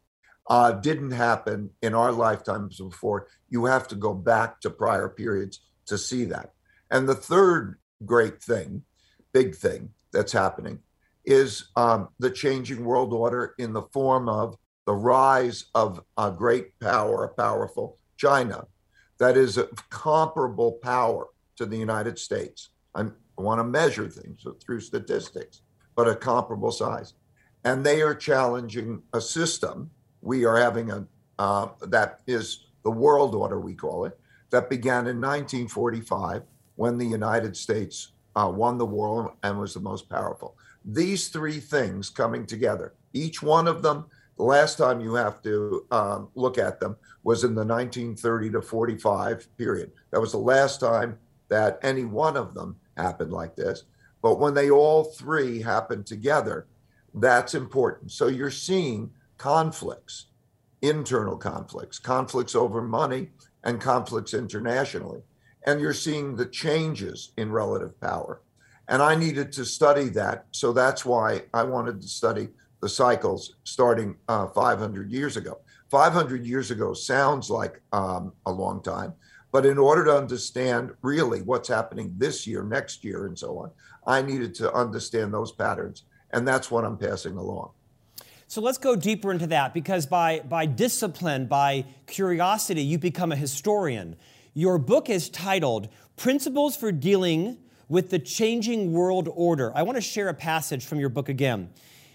uh, 0.49 0.71
didn't 0.71 1.11
happen 1.11 1.69
in 1.81 1.93
our 1.93 2.11
lifetimes 2.11 2.77
before. 2.77 3.27
You 3.49 3.65
have 3.65 3.87
to 3.89 3.95
go 3.95 4.13
back 4.13 4.61
to 4.61 4.69
prior 4.69 5.09
periods 5.09 5.59
to 5.87 5.97
see 5.97 6.25
that. 6.25 6.53
And 6.89 7.07
the 7.07 7.15
third 7.15 7.79
great 8.05 8.41
thing, 8.41 8.83
big 9.33 9.55
thing 9.55 9.89
that's 10.13 10.31
happening 10.31 10.79
is 11.25 11.69
um, 11.75 12.07
the 12.19 12.31
changing 12.31 12.85
world 12.85 13.11
order 13.13 13.53
in 13.57 13.73
the 13.73 13.81
form 13.93 14.29
of 14.29 14.55
the 14.85 14.93
rise 14.93 15.65
of 15.75 16.01
a 16.17 16.31
great 16.31 16.79
power, 16.79 17.25
a 17.25 17.33
powerful 17.33 17.97
China 18.15 18.65
that 19.19 19.37
is 19.37 19.57
a 19.57 19.67
comparable 19.89 20.73
power 20.73 21.27
to 21.55 21.65
the 21.65 21.77
United 21.77 22.19
States. 22.19 22.69
I'm, 22.95 23.15
I 23.37 23.41
want 23.41 23.59
to 23.59 23.63
measure 23.63 24.09
things 24.09 24.45
through 24.63 24.79
statistics, 24.79 25.61
but 25.95 26.07
a 26.07 26.15
comparable 26.15 26.71
size. 26.71 27.13
And 27.63 27.85
they 27.85 28.01
are 28.01 28.15
challenging 28.15 29.01
a 29.13 29.21
system. 29.21 29.89
We 30.21 30.45
are 30.45 30.57
having 30.57 30.91
a, 30.91 31.05
uh, 31.39 31.69
that 31.81 32.21
is 32.27 32.65
the 32.83 32.91
world 32.91 33.35
order, 33.35 33.59
we 33.59 33.73
call 33.73 34.05
it, 34.05 34.17
that 34.49 34.69
began 34.69 35.07
in 35.07 35.19
1945 35.19 36.43
when 36.75 36.97
the 36.97 37.05
United 37.05 37.57
States 37.57 38.11
uh, 38.35 38.47
won 38.47 38.77
the 38.77 38.85
war 38.85 39.33
and 39.43 39.59
was 39.59 39.73
the 39.73 39.79
most 39.79 40.09
powerful. 40.09 40.55
These 40.85 41.29
three 41.29 41.59
things 41.59 42.09
coming 42.09 42.45
together, 42.45 42.93
each 43.13 43.41
one 43.41 43.67
of 43.67 43.81
them, 43.81 44.05
the 44.37 44.43
last 44.43 44.77
time 44.77 45.01
you 45.01 45.15
have 45.15 45.41
to 45.43 45.85
um, 45.91 46.29
look 46.35 46.57
at 46.57 46.79
them 46.79 46.95
was 47.23 47.43
in 47.43 47.55
the 47.55 47.65
1930 47.65 48.51
to 48.51 48.61
45 48.61 49.57
period. 49.57 49.91
That 50.11 50.21
was 50.21 50.31
the 50.31 50.37
last 50.37 50.79
time 50.79 51.17
that 51.49 51.79
any 51.81 52.05
one 52.05 52.37
of 52.37 52.53
them 52.53 52.75
happened 52.95 53.31
like 53.31 53.55
this. 53.55 53.83
But 54.21 54.39
when 54.39 54.53
they 54.53 54.69
all 54.69 55.03
three 55.03 55.61
happen 55.61 56.03
together, 56.03 56.67
that's 57.13 57.55
important. 57.55 58.11
So 58.11 58.27
you're 58.27 58.51
seeing 58.51 59.11
conflicts, 59.37 60.27
internal 60.81 61.37
conflicts, 61.37 61.99
conflicts 61.99 62.55
over 62.55 62.81
money, 62.81 63.29
and 63.63 63.81
conflicts 63.81 64.33
internationally 64.33 65.21
and 65.67 65.81
you're 65.81 65.93
seeing 65.93 66.35
the 66.35 66.45
changes 66.45 67.33
in 67.37 67.51
relative 67.51 67.99
power. 67.99 68.41
And 68.87 69.01
I 69.01 69.15
needed 69.15 69.51
to 69.53 69.65
study 69.65 70.07
that. 70.09 70.45
So 70.51 70.71
that's 70.71 71.05
why 71.05 71.43
I 71.53 71.63
wanted 71.63 72.01
to 72.01 72.07
study 72.07 72.47
the 72.81 72.89
cycles 72.89 73.55
starting 73.63 74.15
uh, 74.27 74.47
500 74.47 75.11
years 75.11 75.37
ago. 75.37 75.59
500 75.89 76.45
years 76.45 76.71
ago 76.71 76.93
sounds 76.93 77.49
like 77.49 77.81
um, 77.93 78.33
a 78.45 78.51
long 78.51 78.81
time, 78.83 79.13
but 79.51 79.65
in 79.65 79.77
order 79.77 80.03
to 80.05 80.15
understand 80.15 80.91
really 81.01 81.41
what's 81.41 81.69
happening 81.69 82.13
this 82.17 82.45
year, 82.45 82.63
next 82.63 83.03
year, 83.03 83.25
and 83.25 83.37
so 83.37 83.57
on, 83.57 83.71
I 84.05 84.21
needed 84.21 84.53
to 84.55 84.73
understand 84.73 85.33
those 85.33 85.51
patterns. 85.51 86.03
And 86.31 86.47
that's 86.47 86.69
what 86.69 86.83
I'm 86.83 86.97
passing 86.97 87.37
along. 87.37 87.71
So 88.49 88.61
let's 88.61 88.77
go 88.77 88.95
deeper 88.95 89.31
into 89.31 89.47
that 89.47 89.73
because 89.73 90.05
by, 90.05 90.39
by 90.39 90.65
discipline, 90.65 91.47
by 91.47 91.85
curiosity, 92.05 92.81
you 92.81 92.97
become 92.97 93.31
a 93.31 93.35
historian. 93.35 94.15
Your 94.53 94.77
book 94.77 95.09
is 95.09 95.29
titled 95.29 95.89
Principles 96.15 96.75
for 96.75 96.91
Dealing 96.91 97.57
with 97.89 98.09
the 98.09 98.19
Changing 98.19 98.93
World 98.93 99.29
Order. 99.33 99.71
I 99.75 99.83
want 99.83 99.97
to 99.97 100.01
share 100.01 100.29
a 100.29 100.33
passage 100.33 100.85
from 100.85 100.99
your 100.99 101.09
book 101.09 101.29
again. 101.29 101.69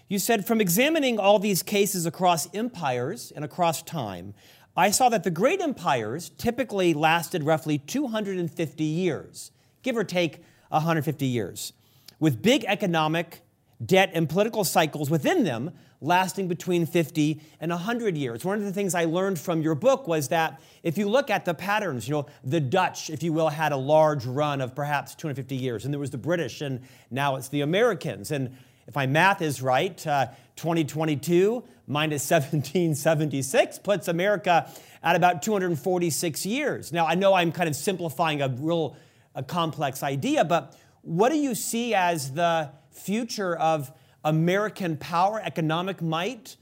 You 0.07 0.19
said, 0.19 0.45
from 0.45 0.61
examining 0.61 1.19
all 1.19 1.39
these 1.39 1.63
cases 1.63 2.05
across 2.05 2.53
empires 2.53 3.31
and 3.35 3.43
across 3.43 3.81
time, 3.81 4.33
I 4.75 4.91
saw 4.91 5.09
that 5.09 5.23
the 5.23 5.31
great 5.31 5.61
empires 5.61 6.31
typically 6.37 6.93
lasted 6.93 7.43
roughly 7.43 7.77
250 7.77 8.83
years, 8.83 9.51
give 9.81 9.95
or 9.95 10.03
take 10.03 10.43
150 10.69 11.25
years, 11.25 11.73
with 12.19 12.41
big 12.41 12.65
economic, 12.65 13.41
debt, 13.83 14.11
and 14.13 14.27
political 14.27 14.63
cycles 14.63 15.09
within 15.09 15.43
them 15.43 15.71
lasting 16.03 16.49
between 16.49 16.85
50 16.85 17.39
and 17.61 17.71
100 17.71 18.17
years. 18.17 18.43
One 18.43 18.59
of 18.59 18.65
the 18.65 18.73
things 18.73 18.93
I 18.93 19.05
learned 19.05 19.39
from 19.39 19.61
your 19.61 19.73
book 19.73 20.07
was 20.07 20.27
that 20.27 20.61
if 20.83 20.97
you 20.97 21.07
look 21.07 21.29
at 21.29 21.45
the 21.45 21.53
patterns, 21.53 22.07
you 22.07 22.13
know, 22.13 22.25
the 22.43 22.59
Dutch, 22.59 23.09
if 23.09 23.23
you 23.23 23.31
will, 23.31 23.47
had 23.47 23.71
a 23.71 23.77
large 23.77 24.25
run 24.25 24.59
of 24.59 24.75
perhaps 24.75 25.15
250 25.15 25.55
years, 25.55 25.85
and 25.85 25.93
there 25.93 25.99
was 25.99 26.11
the 26.11 26.17
British, 26.17 26.59
and 26.61 26.81
now 27.09 27.37
it's 27.37 27.47
the 27.47 27.61
Americans. 27.61 28.31
And 28.31 28.57
if 28.87 28.95
my 28.95 29.05
math 29.05 29.41
is 29.41 29.61
right, 29.61 30.05
uh, 30.05 30.27
2022 30.55 31.63
minus 31.87 32.29
1776 32.29 33.79
puts 33.79 34.07
America 34.07 34.69
at 35.01 35.15
about 35.15 35.41
246 35.41 36.45
years. 36.45 36.93
Now, 36.93 37.05
I 37.05 37.15
know 37.15 37.33
I'm 37.33 37.51
kind 37.51 37.67
of 37.67 37.75
simplifying 37.75 38.41
a 38.41 38.49
real 38.49 38.95
a 39.35 39.43
complex 39.43 40.03
idea, 40.03 40.45
but 40.45 40.77
what 41.01 41.29
do 41.29 41.37
you 41.37 41.55
see 41.55 41.93
as 41.93 42.31
the 42.31 42.71
future 42.91 43.55
of 43.55 43.91
American 44.23 44.95
power, 44.95 45.41
economic 45.43 46.01
might, 46.01 46.55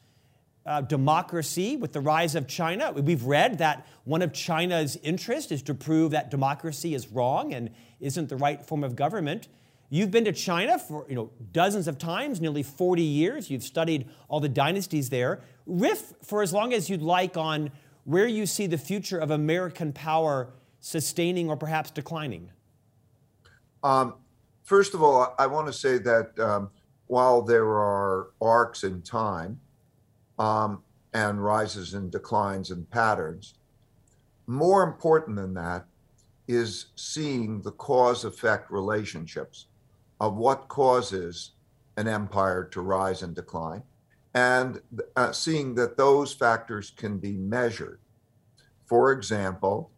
uh, 0.66 0.82
democracy 0.82 1.76
with 1.76 1.92
the 1.92 2.00
rise 2.00 2.34
of 2.36 2.48
China? 2.48 2.92
We've 2.92 3.24
read 3.24 3.60
that 3.60 3.86
one 4.04 4.22
of 4.22 4.34
China's 4.34 4.98
interests 5.04 5.52
is 5.52 5.62
to 5.64 5.74
prove 5.74 6.12
that 6.12 6.32
democracy 6.32 6.96
is 6.96 7.08
wrong 7.10 7.54
and 7.54 7.70
isn't 8.00 8.30
the 8.30 8.38
right 8.38 8.66
form 8.66 8.84
of 8.84 8.96
government. 8.96 9.48
You've 9.94 10.10
been 10.10 10.24
to 10.24 10.32
China 10.32 10.80
for 10.80 11.06
you 11.10 11.16
know, 11.16 11.32
dozens 11.52 11.86
of 11.86 11.98
times, 11.98 12.40
nearly 12.40 12.64
40 12.64 13.02
years. 13.02 13.52
You've 13.52 13.62
studied 13.62 14.08
all 14.30 14.40
the 14.40 14.48
dynasties 14.48 15.10
there. 15.10 15.42
Riff 15.66 16.14
for 16.24 16.42
as 16.42 16.54
long 16.54 16.72
as 16.72 16.90
you'd 16.90 17.02
like 17.02 17.36
on 17.36 17.72
where 18.06 18.26
you 18.26 18.46
see 18.46 18.68
the 18.68 18.78
future 18.78 19.18
of 19.18 19.32
American 19.32 19.92
power 19.92 20.54
sustaining 20.80 21.50
or 21.50 21.58
perhaps 21.58 21.92
declining. 21.92 22.52
Um, 23.84 24.16
first 24.64 24.94
of 24.94 25.04
all, 25.04 25.36
I 25.38 25.46
want 25.48 25.68
to 25.68 25.74
say 25.74 25.98
that 25.98 26.40
um, 26.40 26.70
while 27.08 27.42
there 27.42 27.68
are 27.68 28.30
arcs 28.42 28.86
in 28.86 29.02
time 29.02 29.60
um, 30.40 30.84
and 31.14 31.44
rises 31.44 31.96
and 31.96 32.10
declines 32.10 32.72
and 32.72 32.90
patterns, 32.90 33.56
more 34.48 34.84
important 34.84 35.36
than 35.36 35.54
that 35.56 35.86
is 36.48 36.86
seeing 36.96 37.62
the 37.62 37.72
cause 37.72 38.24
effect 38.24 38.72
relationships 38.72 39.68
of 40.22 40.38
what 40.38 40.68
causes 40.68 41.54
an 41.98 42.08
empire 42.08 42.64
to 42.64 42.80
rise 42.80 43.24
and 43.24 43.36
decline, 43.36 43.82
and 44.36 44.80
uh, 45.18 45.32
seeing 45.32 45.76
that 45.76 45.98
those 45.98 46.32
factors 46.32 46.94
can 46.96 47.18
be 47.18 47.36
measured. 47.36 48.00
For 48.86 49.12
example, 49.12 49.92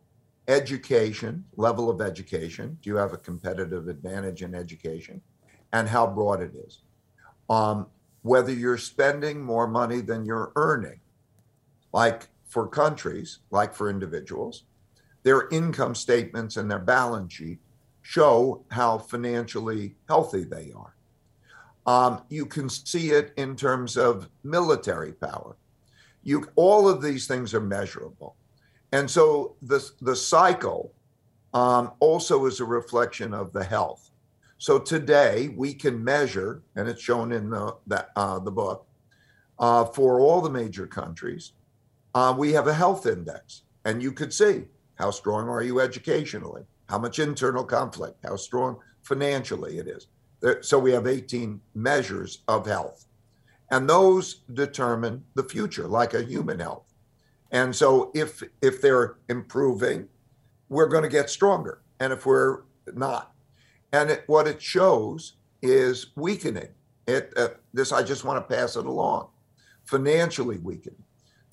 education, 0.48 1.44
level 1.58 1.90
of 1.90 2.02
education. 2.02 2.78
Do 2.82 2.90
you 2.90 2.96
have 2.96 3.14
a 3.14 3.18
competitive 3.18 3.90
advantage 3.90 4.42
in 4.42 4.56
education? 4.56 5.22
And 5.74 5.90
how 5.90 6.08
broad 6.08 6.42
it 6.42 6.56
is. 6.56 6.84
Um, 7.50 7.88
whether 8.22 8.54
you're 8.54 8.78
spending 8.78 9.42
more 9.42 9.68
money 9.68 10.00
than 10.00 10.26
you're 10.26 10.54
earning, 10.56 11.02
like 11.92 12.30
for 12.48 12.68
countries, 12.68 13.40
like 13.52 13.74
for 13.74 13.90
individuals, 13.90 14.64
their 15.24 15.50
income 15.50 15.96
statements 15.96 16.56
and 16.56 16.72
their 16.72 16.80
balance 16.80 17.34
sheet 17.34 17.60
show 18.04 18.64
how 18.70 19.00
financially 19.00 19.96
healthy 20.08 20.44
they 20.44 20.72
are. 20.76 20.96
Um, 21.86 22.22
you 22.30 22.46
can 22.46 22.70
see 22.70 23.12
it 23.12 23.34
in 23.36 23.56
terms 23.56 23.98
of 23.98 24.30
military 24.44 25.14
power. 25.14 25.56
You, 26.22 26.48
all 26.56 26.88
of 26.88 27.02
these 27.02 27.28
things 27.28 27.54
are 27.54 27.60
measurable. 27.60 28.36
And 28.92 29.10
so 29.10 29.56
the, 29.62 29.90
the 30.02 30.16
cycle 30.16 30.94
um, 31.54 31.92
also 32.00 32.46
is 32.46 32.60
a 32.60 32.66
reflection 32.66 33.34
of 33.34 33.52
the 33.52 33.64
health. 33.64 34.12
So 34.58 34.80
today 34.80 35.50
we 35.58 35.74
can 35.74 36.02
measure, 36.02 36.62
and 36.76 36.88
it's 36.88 37.02
shown 37.02 37.32
in 37.32 37.50
the, 37.50 37.76
the, 37.88 38.08
uh, 38.16 38.40
the 38.40 38.52
book, 38.52 38.86
uh, 39.60 39.86
for 39.86 40.20
all 40.20 40.42
the 40.42 40.50
major 40.50 40.88
countries, 40.88 41.54
uh, 42.16 42.34
we 42.38 42.54
have 42.54 42.68
a 42.68 42.74
health 42.74 43.06
index. 43.06 43.64
And 43.86 44.02
you 44.02 44.12
could 44.14 44.34
see 44.34 44.64
how 44.96 45.12
strong 45.12 45.50
are 45.50 45.64
you 45.64 45.82
educationally? 45.82 46.64
How 46.94 47.00
much 47.00 47.18
internal 47.18 47.64
conflict, 47.64 48.24
how 48.24 48.36
strong 48.36 48.78
financially 49.02 49.80
it 49.80 49.88
is. 49.88 50.06
So 50.62 50.78
we 50.78 50.92
have 50.92 51.08
18 51.08 51.60
measures 51.74 52.44
of 52.48 52.68
health. 52.68 53.06
And 53.72 53.90
those 53.90 54.42
determine 54.54 55.24
the 55.34 55.44
future, 55.44 55.88
like 55.88 56.14
a 56.14 56.24
human 56.24 56.60
health. 56.60 56.94
And 57.50 57.76
so 57.76 58.12
if 58.14 58.44
if 58.62 58.80
they're 58.80 59.16
improving, 59.28 60.08
we're 60.70 60.88
going 60.88 61.02
to 61.02 61.10
get 61.10 61.32
stronger. 61.32 61.82
And 62.00 62.14
if 62.14 62.28
we're 62.28 62.62
not, 62.94 63.34
and 63.92 64.12
it, 64.12 64.24
what 64.28 64.48
it 64.48 64.62
shows 64.62 65.38
is 65.64 66.12
weakening. 66.16 66.70
It 67.08 67.34
uh, 67.36 67.50
this 67.74 67.92
I 67.92 68.04
just 68.04 68.24
want 68.24 68.38
to 68.38 68.56
pass 68.56 68.76
it 68.76 68.86
along. 68.86 69.30
Financially 69.86 70.60
weakening, 70.60 71.04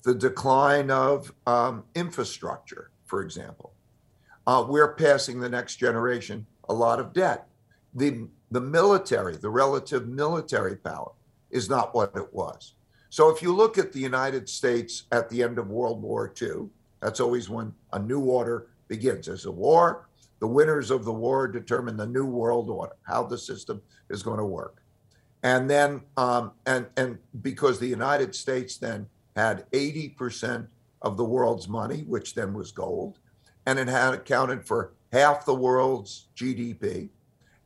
the 0.03 0.13
decline 0.13 0.91
of 0.91 1.33
um, 1.47 1.83
infrastructure, 1.95 2.91
for 3.05 3.23
example, 3.23 3.70
uh, 4.51 4.61
we're 4.61 4.95
passing 4.95 5.39
the 5.39 5.47
next 5.47 5.77
generation 5.77 6.45
a 6.67 6.73
lot 6.73 6.99
of 6.99 7.13
debt. 7.13 7.47
The, 7.95 8.27
the 8.51 8.59
military, 8.59 9.37
the 9.37 9.49
relative 9.49 10.09
military 10.09 10.75
power, 10.75 11.13
is 11.51 11.69
not 11.69 11.95
what 11.95 12.11
it 12.17 12.33
was. 12.33 12.73
So 13.09 13.29
if 13.29 13.41
you 13.41 13.55
look 13.55 13.77
at 13.77 13.93
the 13.93 13.99
United 13.99 14.49
States 14.49 15.03
at 15.13 15.29
the 15.29 15.41
end 15.41 15.57
of 15.57 15.69
World 15.69 16.01
War 16.01 16.33
II, 16.41 16.67
that's 16.99 17.21
always 17.21 17.49
when 17.49 17.73
a 17.93 17.99
new 17.99 18.19
order 18.19 18.67
begins. 18.89 19.27
There's 19.27 19.45
a 19.45 19.51
war, 19.51 20.09
the 20.39 20.47
winners 20.47 20.91
of 20.91 21.05
the 21.05 21.13
war 21.13 21.47
determine 21.47 21.95
the 21.95 22.07
new 22.07 22.25
world 22.25 22.69
order, 22.69 22.95
how 23.03 23.23
the 23.23 23.37
system 23.37 23.81
is 24.09 24.21
going 24.21 24.39
to 24.39 24.45
work. 24.45 24.81
And 25.43 25.69
then, 25.69 26.01
um, 26.17 26.51
and, 26.65 26.87
and 26.97 27.17
because 27.41 27.79
the 27.79 27.87
United 27.87 28.35
States 28.35 28.75
then 28.75 29.07
had 29.37 29.69
80% 29.71 30.67
of 31.03 31.15
the 31.15 31.23
world's 31.23 31.69
money, 31.69 32.01
which 32.01 32.35
then 32.35 32.53
was 32.53 32.73
gold, 32.73 33.17
and 33.65 33.79
it 33.79 33.87
had 33.87 34.13
accounted 34.13 34.65
for 34.65 34.93
half 35.11 35.45
the 35.45 35.55
world's 35.55 36.27
GDP. 36.35 37.09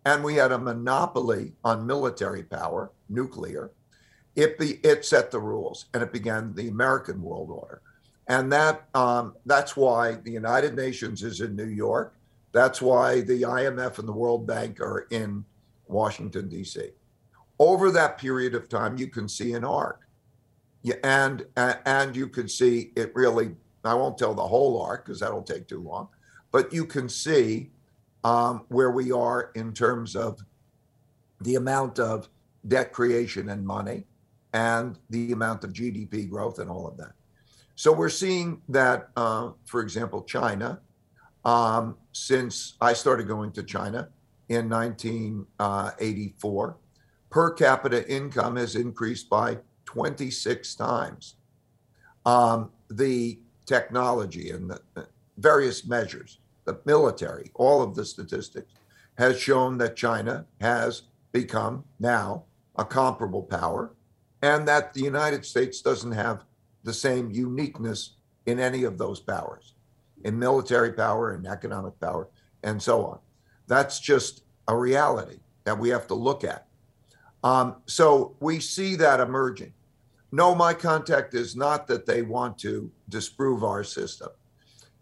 And 0.05 0.23
we 0.23 0.35
had 0.35 0.51
a 0.51 0.57
monopoly 0.57 1.53
on 1.63 1.87
military 1.87 2.43
power, 2.43 2.91
nuclear. 3.09 3.71
It, 4.35 4.59
be, 4.59 4.79
it 4.83 5.05
set 5.05 5.31
the 5.31 5.39
rules 5.39 5.85
and 5.93 6.03
it 6.03 6.11
began 6.11 6.53
the 6.53 6.67
American 6.67 7.21
world 7.21 7.49
order. 7.49 7.81
And 8.27 8.51
that, 8.51 8.87
um, 8.93 9.35
that's 9.45 9.77
why 9.77 10.15
the 10.15 10.31
United 10.31 10.75
Nations 10.75 11.23
is 11.23 11.41
in 11.41 11.55
New 11.55 11.67
York. 11.67 12.15
That's 12.51 12.81
why 12.81 13.21
the 13.21 13.43
IMF 13.43 13.99
and 13.99 14.07
the 14.07 14.13
World 14.13 14.47
Bank 14.47 14.79
are 14.79 15.07
in 15.11 15.45
Washington, 15.87 16.49
D.C. 16.49 16.89
Over 17.59 17.91
that 17.91 18.17
period 18.17 18.55
of 18.55 18.67
time, 18.67 18.97
you 18.97 19.07
can 19.07 19.29
see 19.29 19.53
an 19.53 19.63
arc. 19.63 20.01
And, 21.03 21.45
and 21.55 22.15
you 22.15 22.27
can 22.27 22.47
see 22.47 22.91
it 22.95 23.15
really 23.15 23.55
I 23.87 23.93
won't 23.93 24.17
tell 24.17 24.33
the 24.33 24.45
whole 24.45 24.81
arc 24.81 25.05
because 25.05 25.19
that'll 25.19 25.43
take 25.43 25.67
too 25.67 25.81
long, 25.81 26.09
but 26.51 26.73
you 26.73 26.85
can 26.85 27.09
see 27.09 27.71
um, 28.23 28.65
where 28.69 28.91
we 28.91 29.11
are 29.11 29.51
in 29.55 29.73
terms 29.73 30.15
of 30.15 30.39
the 31.41 31.55
amount 31.55 31.99
of 31.99 32.29
debt 32.67 32.91
creation 32.91 33.49
and 33.49 33.65
money 33.65 34.05
and 34.53 34.97
the 35.09 35.31
amount 35.31 35.63
of 35.63 35.73
GDP 35.73 36.29
growth 36.29 36.59
and 36.59 36.69
all 36.69 36.87
of 36.87 36.97
that. 36.97 37.13
So 37.75 37.91
we're 37.91 38.09
seeing 38.09 38.61
that, 38.69 39.09
uh, 39.17 39.51
for 39.65 39.81
example, 39.81 40.23
China, 40.23 40.79
um, 41.43 41.97
since 42.13 42.75
I 42.79 42.93
started 42.93 43.27
going 43.27 43.51
to 43.51 43.63
China 43.63 44.07
in 44.49 44.69
1984, 44.69 46.77
per 47.29 47.51
capita 47.51 48.09
income 48.09 48.55
has 48.55 48.75
increased 48.75 49.29
by 49.29 49.57
26 49.83 50.75
times. 50.75 51.35
Um, 52.25 52.71
the 52.89 53.39
technology 53.65 54.51
and 54.51 54.69
the 54.69 55.07
various 55.37 55.85
measures, 55.85 56.39
the 56.65 56.79
military, 56.85 57.51
all 57.55 57.81
of 57.81 57.95
the 57.95 58.05
statistics, 58.05 58.73
has 59.17 59.39
shown 59.39 59.77
that 59.77 59.95
China 59.95 60.45
has 60.61 61.03
become 61.31 61.83
now 61.99 62.43
a 62.77 62.85
comparable 62.85 63.43
power 63.43 63.93
and 64.41 64.67
that 64.67 64.93
the 64.93 65.01
United 65.01 65.45
States 65.45 65.81
doesn't 65.81 66.11
have 66.11 66.43
the 66.83 66.93
same 66.93 67.31
uniqueness 67.31 68.15
in 68.45 68.59
any 68.59 68.83
of 68.83 68.97
those 68.97 69.19
powers, 69.19 69.73
in 70.23 70.37
military 70.37 70.91
power 70.91 71.31
and 71.31 71.47
economic 71.47 71.99
power, 71.99 72.27
and 72.63 72.81
so 72.81 73.05
on. 73.05 73.19
That's 73.67 73.99
just 73.99 74.43
a 74.67 74.77
reality 74.77 75.39
that 75.63 75.79
we 75.79 75.89
have 75.89 76.07
to 76.07 76.13
look 76.13 76.43
at. 76.43 76.67
Um, 77.43 77.77
so 77.85 78.35
we 78.39 78.59
see 78.59 78.95
that 78.95 79.19
emerging. 79.19 79.73
No, 80.35 80.53
my 80.53 80.73
contact 80.73 81.33
is 81.33 81.55
not 81.55 81.87
that 81.87 82.05
they 82.05 82.21
want 82.21 82.57
to 82.59 82.91
disprove 83.07 83.63
our 83.63 83.85
system. 83.85 84.27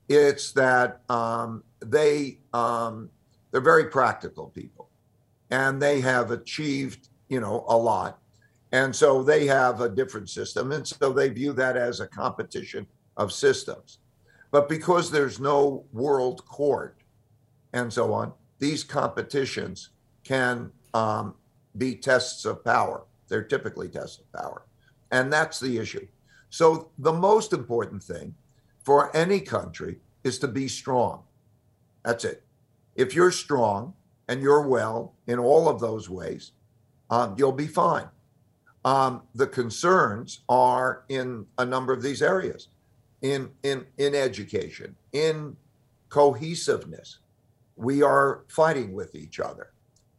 It's 0.08 0.52
that 0.52 1.02
um, 1.10 1.64
they 1.80 2.38
um, 2.54 3.10
they're 3.50 3.60
very 3.62 3.86
practical 3.86 4.50
people, 4.50 4.92
and 5.50 5.82
they 5.82 6.02
have 6.02 6.30
achieved 6.30 7.10
you 7.30 7.42
know 7.42 7.66
a 7.68 7.76
lot, 7.76 8.20
And 8.74 8.96
so 8.96 9.22
they 9.22 9.46
have 9.46 9.82
a 9.82 9.90
different 9.90 10.30
system. 10.30 10.72
And 10.72 10.86
so 10.88 11.14
they 11.14 11.30
view 11.30 11.54
that 11.54 11.78
as 11.78 12.00
a 12.00 12.08
competition 12.08 12.88
of 13.18 13.32
systems. 13.32 14.00
But 14.50 14.68
because 14.68 15.12
there's 15.12 15.40
no 15.40 15.86
world 15.94 16.44
court 16.46 16.98
and 17.74 17.94
so 17.94 18.14
on, 18.14 18.34
these 18.58 18.84
competitions 18.84 19.90
can 20.24 20.72
um, 20.96 21.36
be 21.78 21.96
tests 21.96 22.46
of 22.46 22.66
power. 22.66 23.06
They're 23.28 23.44
typically 23.44 23.90
tests 23.90 24.20
of 24.20 24.32
power. 24.34 24.66
And 25.14 25.32
that's 25.32 25.60
the 25.60 25.78
issue. 25.78 26.08
So 26.50 26.90
the 26.98 27.14
most 27.14 27.54
important 27.54 28.04
thing 28.04 28.36
for 28.84 29.16
any 29.16 29.40
country 29.40 30.00
is 30.24 30.40
to 30.40 30.48
be 30.48 30.68
strong. 30.68 31.24
That's 32.04 32.26
it. 32.26 32.44
If 32.96 33.16
you're 33.16 33.32
strong 33.32 33.94
and 34.28 34.42
you're 34.42 34.68
well 34.68 35.14
in 35.28 35.40
all 35.40 35.70
of 35.70 35.80
those 35.80 36.10
ways, 36.10 36.52
um, 37.10 37.36
you'll 37.38 37.52
be 37.52 37.68
fine. 37.68 38.10
Um, 38.84 39.22
the 39.36 39.48
concerns 39.48 40.42
are 40.50 41.06
in 41.10 41.46
a 41.58 41.66
number 41.66 41.94
of 41.94 42.02
these 42.02 42.22
areas, 42.22 42.68
in 43.22 43.52
in 43.62 43.86
in 43.98 44.14
education, 44.16 44.96
in 45.14 45.56
cohesiveness. 46.10 47.20
We 47.76 48.04
are 48.04 48.44
fighting 48.48 48.94
with 48.94 49.16
each 49.16 49.40
other, 49.40 49.72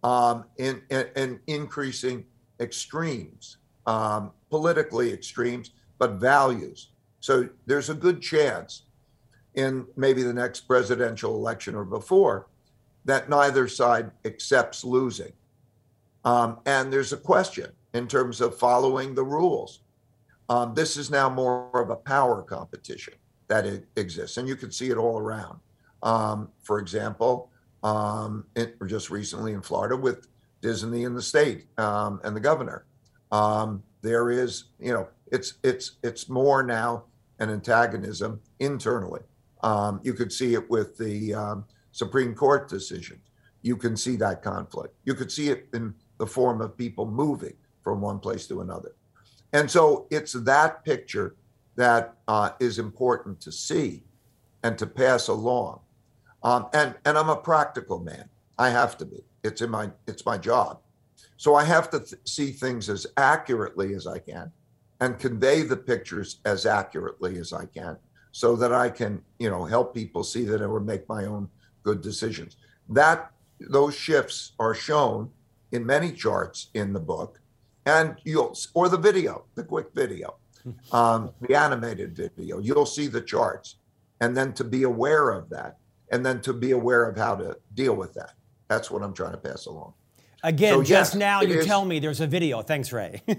um, 0.03 0.45
in, 0.57 0.83
in, 0.91 1.07
in 1.15 1.41
increasing 1.47 2.25
extremes, 2.59 3.59
um, 3.87 4.33
politically 4.51 5.13
extremes, 5.13 5.71
but 5.99 6.13
values. 6.13 6.91
So 7.21 7.49
there's 7.67 7.91
a 7.91 7.95
good 7.95 8.21
chance 8.21 8.83
in 9.55 9.87
maybe 9.97 10.23
the 10.23 10.35
next 10.35 10.63
presidential 10.63 11.35
election 11.35 11.75
or 11.75 11.85
before 11.85 12.49
that 13.05 13.29
neither 13.29 13.69
side 13.69 14.11
accepts 14.25 14.85
losing. 14.85 15.33
Um, 16.25 16.59
and 16.67 16.93
there's 16.93 17.13
a 17.13 17.17
question 17.17 17.71
in 17.93 18.09
terms 18.09 18.41
of 18.41 18.59
following 18.59 19.15
the 19.15 19.25
rules. 19.25 19.81
Um, 20.49 20.75
this 20.75 20.97
is 20.97 21.11
now 21.11 21.29
more 21.29 21.71
of 21.81 21.91
a 21.91 21.97
power 21.97 22.43
competition 22.43 23.15
that 23.49 23.67
exists, 23.97 24.37
and 24.37 24.49
you 24.49 24.57
can 24.57 24.71
see 24.71 24.91
it 24.91 24.97
all 24.97 25.19
around. 25.19 25.59
Um, 26.03 26.49
for 26.63 26.79
example, 26.79 27.51
um, 27.83 28.45
it, 28.57 28.77
just 28.87 29.11
recently 29.11 29.53
in 29.53 29.63
Florida 29.63 29.97
with 29.97 30.29
Disney 30.61 31.05
and 31.05 31.17
the 31.17 31.23
state 31.23 31.67
um, 31.79 32.21
and 32.25 32.35
the 32.35 32.41
governor, 32.41 32.87
um, 33.33 33.83
there 34.03 34.31
is, 34.31 34.65
you 34.79 34.93
know, 34.93 35.09
it's 35.33 35.55
it's 35.63 35.93
it's 36.03 36.29
more 36.29 36.63
now 36.63 37.05
an 37.39 37.51
antagonism 37.51 38.41
internally. 38.61 39.23
Um, 39.63 40.01
you 40.03 40.13
could 40.13 40.33
see 40.33 40.55
it 40.55 40.69
with 40.71 40.97
the 40.99 41.63
Supreme 41.93 42.35
Court 42.35 42.69
decision. 42.69 43.21
You 43.63 43.77
can 43.77 43.97
see 43.97 44.17
that 44.17 44.43
conflict. 44.43 44.95
You 45.05 45.15
could 45.15 45.33
see 45.33 45.49
it 45.49 45.69
in 45.73 45.95
the 46.19 46.27
form 46.27 46.61
of 46.61 46.77
people 46.77 47.07
moving 47.07 47.55
from 47.83 48.01
one 48.01 48.19
place 48.19 48.47
to 48.49 48.61
another. 48.61 48.95
And 49.53 49.71
so 49.71 50.07
it's 50.11 50.33
that 50.33 50.85
picture 50.85 51.37
that 51.77 52.17
uh, 52.29 52.51
is 52.61 52.79
important 52.79 53.41
to 53.41 53.53
see 53.53 54.03
and 54.63 54.77
to 54.79 54.87
pass 54.87 55.29
along. 55.29 55.81
Um, 56.43 56.67
and 56.75 56.95
and 57.05 57.17
I'm 57.17 57.31
a 57.31 57.37
practical 57.37 58.01
man. 58.01 58.29
I 58.59 58.71
have 58.71 58.99
to 58.99 59.05
be. 59.05 59.25
It's 59.43 59.63
in 59.63 59.71
my 59.71 59.91
it's 60.07 60.27
my 60.27 60.39
job. 60.39 60.81
So 61.37 61.55
I 61.55 61.65
have 61.65 61.91
to 61.91 62.01
th- 62.01 62.21
see 62.25 62.53
things 62.53 62.89
as 62.89 63.07
accurately 63.17 63.95
as 63.95 64.07
I 64.07 64.19
can 64.19 64.51
and 65.01 65.19
convey 65.19 65.63
the 65.63 65.77
pictures 65.77 66.41
as 66.45 66.67
accurately 66.67 67.39
as 67.39 67.53
I 67.53 67.67
can 67.67 67.97
so 68.33 68.57
that 68.57 68.73
I 68.73 68.91
can, 68.91 69.23
you 69.39 69.51
know, 69.51 69.65
help 69.65 69.95
people 69.95 70.25
see 70.25 70.45
that 70.45 70.63
I 70.63 70.67
will 70.67 70.81
make 70.81 71.09
my 71.09 71.25
own 71.27 71.49
good 71.83 72.01
decisions. 72.01 72.57
That 72.89 73.31
those 73.61 73.95
shifts 73.95 74.53
are 74.59 74.75
shown 74.75 75.31
in 75.73 75.85
many 75.85 76.13
charts 76.13 76.71
in 76.75 76.93
the 76.93 77.01
book 77.01 77.41
and 77.87 78.17
you'll 78.25 78.57
or 78.75 78.89
the 78.89 78.99
video, 78.99 79.45
the 79.55 79.65
quick 79.65 79.89
video, 79.95 80.37
um, 80.93 81.31
the 81.41 81.55
animated 81.55 82.17
video. 82.17 82.59
You'll 82.59 82.87
see 82.87 83.07
the 83.07 83.21
charts, 83.21 83.77
and 84.21 84.37
then 84.37 84.53
to 84.55 84.65
be 84.65 84.85
aware 84.85 85.31
of 85.31 85.49
that, 85.51 85.79
and 86.11 86.25
then 86.25 86.41
to 86.43 86.53
be 86.53 86.71
aware 86.71 87.09
of 87.09 87.17
how 87.17 87.37
to 87.37 87.57
deal 87.75 87.95
with 87.95 88.15
that. 88.15 88.33
That's 88.69 88.91
what 88.91 89.03
I'm 89.03 89.13
trying 89.13 89.33
to 89.33 89.39
pass 89.39 89.67
along. 89.67 89.95
Again, 90.45 90.75
so, 90.75 90.83
just 90.83 91.15
yes, 91.15 91.19
now 91.19 91.41
you 91.41 91.61
is. 91.61 91.65
tell 91.65 91.87
me 91.87 92.01
there's 92.01 92.21
a 92.21 92.27
video. 92.27 92.61
Thanks, 92.61 92.93
Ray. 92.93 93.23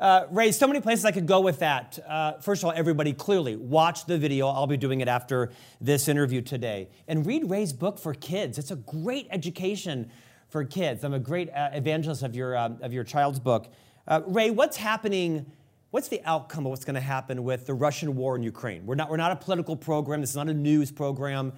uh, 0.00 0.24
Ray, 0.32 0.50
so 0.50 0.66
many 0.66 0.80
places 0.80 1.04
I 1.04 1.12
could 1.12 1.28
go 1.28 1.40
with 1.40 1.60
that. 1.60 1.96
Uh, 2.08 2.32
first 2.40 2.64
of 2.64 2.66
all, 2.66 2.72
everybody 2.74 3.12
clearly 3.12 3.54
watch 3.54 4.06
the 4.06 4.18
video. 4.18 4.48
I'll 4.48 4.66
be 4.66 4.76
doing 4.76 5.00
it 5.00 5.06
after 5.06 5.52
this 5.80 6.08
interview 6.08 6.42
today. 6.42 6.88
And 7.06 7.24
read 7.24 7.48
Ray's 7.48 7.72
book 7.72 8.00
for 8.00 8.14
kids. 8.14 8.58
It's 8.58 8.72
a 8.72 8.76
great 8.76 9.28
education 9.30 10.10
for 10.48 10.64
kids. 10.64 11.04
I'm 11.04 11.14
a 11.14 11.20
great 11.20 11.50
uh, 11.50 11.70
evangelist 11.72 12.24
of 12.24 12.34
your, 12.34 12.56
um, 12.56 12.78
of 12.82 12.92
your 12.92 13.04
child's 13.04 13.38
book. 13.38 13.72
Uh, 14.08 14.22
Ray, 14.26 14.50
what's 14.50 14.76
happening? 14.76 15.46
What's 15.92 16.08
the 16.08 16.20
outcome 16.24 16.66
of 16.66 16.70
what's 16.70 16.84
going 16.84 16.96
to 16.96 17.00
happen 17.00 17.44
with 17.44 17.64
the 17.64 17.74
Russian 17.74 18.16
war 18.16 18.34
in 18.34 18.42
Ukraine? 18.42 18.86
We're 18.86 18.96
not, 18.96 19.08
we're 19.08 19.18
not 19.18 19.30
a 19.30 19.36
political 19.36 19.76
program. 19.76 20.20
This 20.20 20.30
is 20.30 20.36
not 20.36 20.48
a 20.48 20.54
news 20.54 20.90
program. 20.90 21.52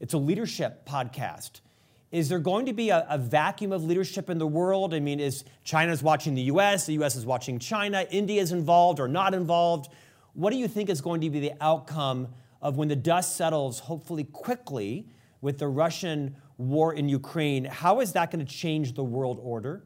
It's 0.00 0.14
a 0.14 0.18
leadership 0.18 0.88
podcast. 0.88 1.60
Is 2.10 2.28
there 2.28 2.38
going 2.38 2.66
to 2.66 2.72
be 2.72 2.90
a, 2.90 3.06
a 3.08 3.18
vacuum 3.18 3.72
of 3.72 3.84
leadership 3.84 4.30
in 4.30 4.38
the 4.38 4.46
world? 4.46 4.94
I 4.94 5.00
mean, 5.00 5.20
is 5.20 5.44
China's 5.62 6.02
watching 6.02 6.34
the 6.34 6.42
US, 6.42 6.86
the 6.86 6.94
US 7.02 7.16
is 7.16 7.26
watching 7.26 7.58
China, 7.58 8.06
India 8.10 8.40
is 8.40 8.52
involved 8.52 8.98
or 8.98 9.08
not 9.08 9.34
involved? 9.34 9.92
What 10.32 10.52
do 10.52 10.56
you 10.56 10.68
think 10.68 10.88
is 10.88 11.00
going 11.00 11.20
to 11.20 11.30
be 11.30 11.40
the 11.40 11.52
outcome 11.60 12.28
of 12.60 12.76
when 12.76 12.88
the 12.88 12.96
dust 12.96 13.36
settles, 13.36 13.78
hopefully 13.78 14.24
quickly, 14.24 15.08
with 15.40 15.58
the 15.58 15.68
Russian 15.68 16.34
war 16.56 16.92
in 16.92 17.08
Ukraine. 17.08 17.64
How 17.64 18.00
is 18.00 18.12
that 18.12 18.30
going 18.30 18.44
to 18.44 18.52
change 18.52 18.94
the 18.94 19.04
world 19.04 19.38
order? 19.40 19.84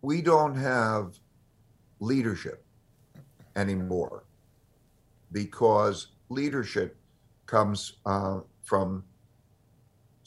We 0.00 0.22
don't 0.22 0.54
have 0.54 1.18
leadership 2.00 2.64
anymore 3.56 4.24
because 5.32 6.08
leadership 6.30 6.96
comes 7.46 7.94
uh, 8.06 8.40
from 8.62 9.04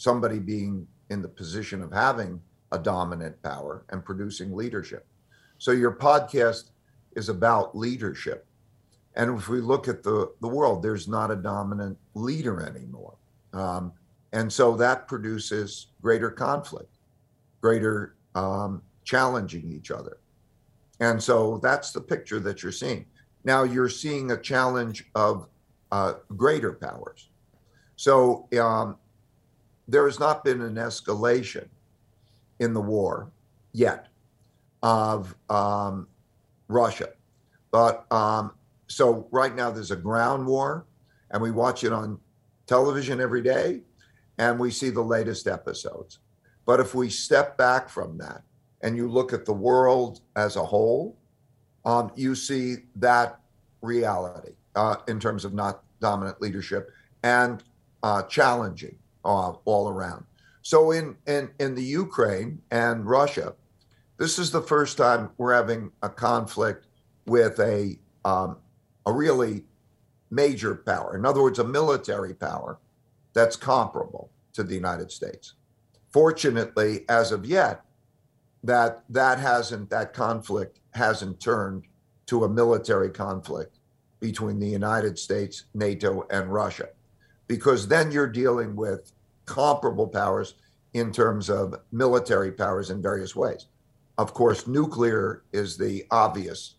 somebody 0.02 0.40
being 0.40 0.88
in 1.12 1.22
the 1.22 1.28
position 1.28 1.84
of 1.84 1.92
having 1.92 2.42
a 2.72 2.80
dominant 2.80 3.40
power 3.44 3.86
and 3.90 4.04
producing 4.04 4.56
leadership. 4.56 5.06
So 5.60 5.72
your 5.72 5.92
podcast 5.92 6.72
is 7.16 7.30
about 7.30 7.78
leadership. 7.78 8.48
And 9.16 9.38
if 9.38 9.48
we 9.48 9.62
look 9.62 9.88
at 9.88 10.02
the, 10.02 10.32
the 10.42 10.48
world, 10.48 10.82
there's 10.82 11.08
not 11.08 11.30
a 11.30 11.36
dominant 11.36 12.00
leader 12.16 12.62
anymore. 12.66 13.16
Um, 13.54 13.92
and 14.34 14.52
so 14.52 14.76
that 14.78 15.08
produces 15.08 15.88
greater 16.02 16.32
conflict, 16.32 16.96
greater 17.62 18.16
um, 18.34 18.82
challenging 19.04 19.72
each 19.72 19.92
other. 19.92 20.18
And 21.00 21.22
so 21.22 21.60
that's 21.62 21.92
the 21.92 22.02
picture 22.02 22.40
that 22.40 22.64
you're 22.64 22.72
seeing. 22.72 23.06
Now 23.44 23.62
you're 23.64 23.90
seeing 23.90 24.32
a 24.32 24.38
challenge 24.38 25.06
of 25.14 25.48
uh, 25.92 26.14
greater 26.36 26.74
powers. 26.74 27.30
So 27.98 28.48
um, 28.60 28.98
there 29.92 30.06
has 30.06 30.20
not 30.20 30.44
been 30.44 30.62
an 30.62 30.76
escalation 30.76 31.68
in 32.60 32.74
the 32.74 32.82
war 32.82 33.32
yet 33.74 34.08
of 34.82 35.36
um, 35.50 36.08
Russia. 36.68 37.10
But 37.72 38.12
um, 38.12 38.54
so 38.88 39.28
right 39.32 39.54
now 39.54 39.70
there's 39.70 39.92
a 39.92 39.96
ground 39.96 40.46
war, 40.46 40.86
and 41.30 41.42
we 41.42 41.52
watch 41.52 41.84
it 41.84 41.94
on 41.94 42.20
television 42.68 43.20
every 43.20 43.42
day 43.42 43.82
and 44.38 44.58
we 44.58 44.72
see 44.72 44.90
the 44.90 45.02
latest 45.02 45.48
episodes. 45.48 46.20
But 46.66 46.80
if 46.80 46.96
we 46.96 47.10
step 47.10 47.58
back 47.58 47.90
from 47.90 48.18
that 48.20 48.44
and 48.82 48.96
you 48.96 49.10
look 49.10 49.34
at 49.34 49.46
the 49.46 49.54
world 49.54 50.22
as 50.36 50.56
a 50.56 50.64
whole, 50.64 51.18
um, 51.86 52.12
you 52.16 52.34
see 52.34 52.78
that 52.96 53.40
reality 53.82 54.54
uh, 54.76 54.96
in 55.08 55.20
terms 55.20 55.44
of 55.44 55.54
not 55.54 55.84
dominant 56.00 56.42
leadership 56.42 56.90
and 57.24 57.64
uh, 58.04 58.24
challenging 58.24 58.96
uh, 59.26 59.52
all 59.66 59.90
around. 59.90 60.26
So 60.62 60.92
in, 60.92 61.18
in 61.26 61.50
in 61.60 61.76
the 61.76 61.84
Ukraine 61.84 62.62
and 62.70 63.06
Russia, 63.06 63.56
this 64.18 64.38
is 64.38 64.52
the 64.52 64.62
first 64.62 64.98
time 64.98 65.32
we're 65.38 65.56
having 65.56 65.92
a 66.04 66.10
conflict 66.10 66.88
with 67.26 67.60
a 67.60 67.98
um, 68.24 68.58
a 69.06 69.12
really 69.12 69.64
major 70.30 70.76
power. 70.76 71.18
In 71.18 71.26
other 71.26 71.42
words, 71.42 71.60
a 71.60 71.64
military 71.64 72.34
power 72.34 72.80
that's 73.34 73.56
comparable 73.56 74.30
to 74.54 74.64
the 74.64 74.76
United 74.76 75.12
States. 75.12 75.54
Fortunately, 76.12 77.06
as 77.10 77.32
of 77.32 77.46
yet, 77.46 77.82
that 78.64 79.04
that 79.10 79.40
hasn't 79.40 79.90
that 79.90 80.14
conflict 80.14 80.80
hasn't 80.94 81.40
turned 81.40 81.84
to 82.28 82.44
a 82.44 82.50
military 82.50 83.10
conflict 83.10 83.80
between 84.20 84.60
the 84.60 84.68
United 84.68 85.18
States, 85.18 85.66
NATO, 85.74 86.28
and 86.30 86.54
Russia, 86.54 86.90
because 87.52 87.86
then 87.86 88.14
you're 88.14 88.28
dealing 88.28 88.78
with 88.78 89.12
comparable 89.44 90.08
powers 90.08 90.56
in 90.94 91.12
terms 91.12 91.50
of 91.50 91.76
military 91.92 92.50
powers 92.50 92.92
in 92.92 93.02
various 93.02 93.36
ways. 93.36 93.66
Of 94.18 94.34
course, 94.34 94.68
nuclear 94.68 95.44
is 95.52 95.78
the 95.78 96.06
obvious 96.12 96.76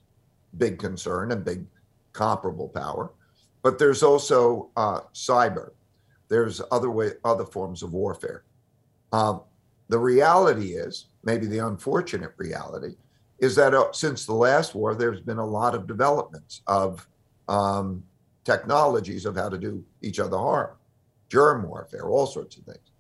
big 0.56 0.78
concern 0.78 1.30
and 1.32 1.44
big 1.44 1.66
comparable 2.14 2.70
power, 2.70 3.12
but 3.61 3.78
there's 3.78 4.02
also 4.02 4.70
uh, 4.78 5.00
cyber 5.12 5.72
there's 6.30 6.62
other 6.70 6.90
way 6.90 7.11
other 7.22 7.44
forms 7.44 7.82
of 7.82 7.92
warfare. 7.92 8.44
Um, 9.12 9.42
the 9.88 9.98
reality 9.98 10.72
is, 10.72 11.08
maybe 11.22 11.44
the 11.44 11.58
unfortunate 11.58 12.32
reality, 12.38 12.94
is 13.40 13.54
that 13.56 13.74
uh, 13.74 13.92
since 13.92 14.24
the 14.24 14.32
last 14.32 14.74
war, 14.74 14.94
there's 14.94 15.20
been 15.20 15.37
a 15.37 15.44
lot 15.44 15.74
of 15.74 15.87
developments 15.87 16.62
of 16.66 17.06
um, 17.48 18.02
technologies 18.44 19.24
of 19.24 19.37
how 19.37 19.48
to 19.48 19.59
do 19.59 19.85
each 20.02 20.18
other 20.18 20.37
harm, 20.37 20.70
germ 21.28 21.62
warfare, 21.62 22.09
all 22.09 22.26
sorts 22.26 22.57
of 22.57 22.64
things. 22.64 22.90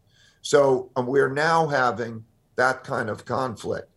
So 0.40 0.90
um, 0.96 1.06
we're 1.06 1.32
now 1.32 1.66
having 1.66 2.24
that 2.56 2.84
kind 2.84 3.08
of 3.08 3.24
conflict. 3.24 3.88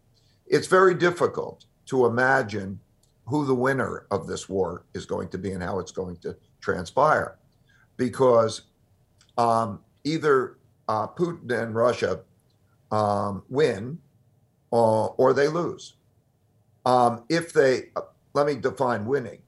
It's 0.47 0.67
very 0.67 0.93
difficult 0.93 1.65
to 1.88 2.05
imagine 2.05 2.79
who 3.25 3.45
the 3.45 3.55
winner 3.55 4.05
of 4.12 4.27
this 4.27 4.47
war 4.47 4.86
is 4.93 5.05
going 5.05 5.29
to 5.29 5.38
be 5.38 5.51
and 5.51 5.63
how 5.63 5.79
it's 5.79 5.91
going 5.91 6.17
to 6.17 6.36
transpire 6.62 7.38
because 7.97 8.62
um, 9.38 9.79
either 10.03 10.58
uh, 10.88 11.08
Putin 11.08 11.63
and 11.63 11.75
Russia 11.75 12.21
um, 12.91 13.43
win 13.49 13.97
uh, 14.71 15.05
or 15.05 15.34
they 15.34 15.47
lose. 15.47 15.95
Um, 16.86 17.23
if 17.29 17.51
they, 17.51 17.89
uh, 17.95 18.01
let 18.34 18.45
me 18.45 18.55
define 18.55 19.05
winning. 19.05 19.39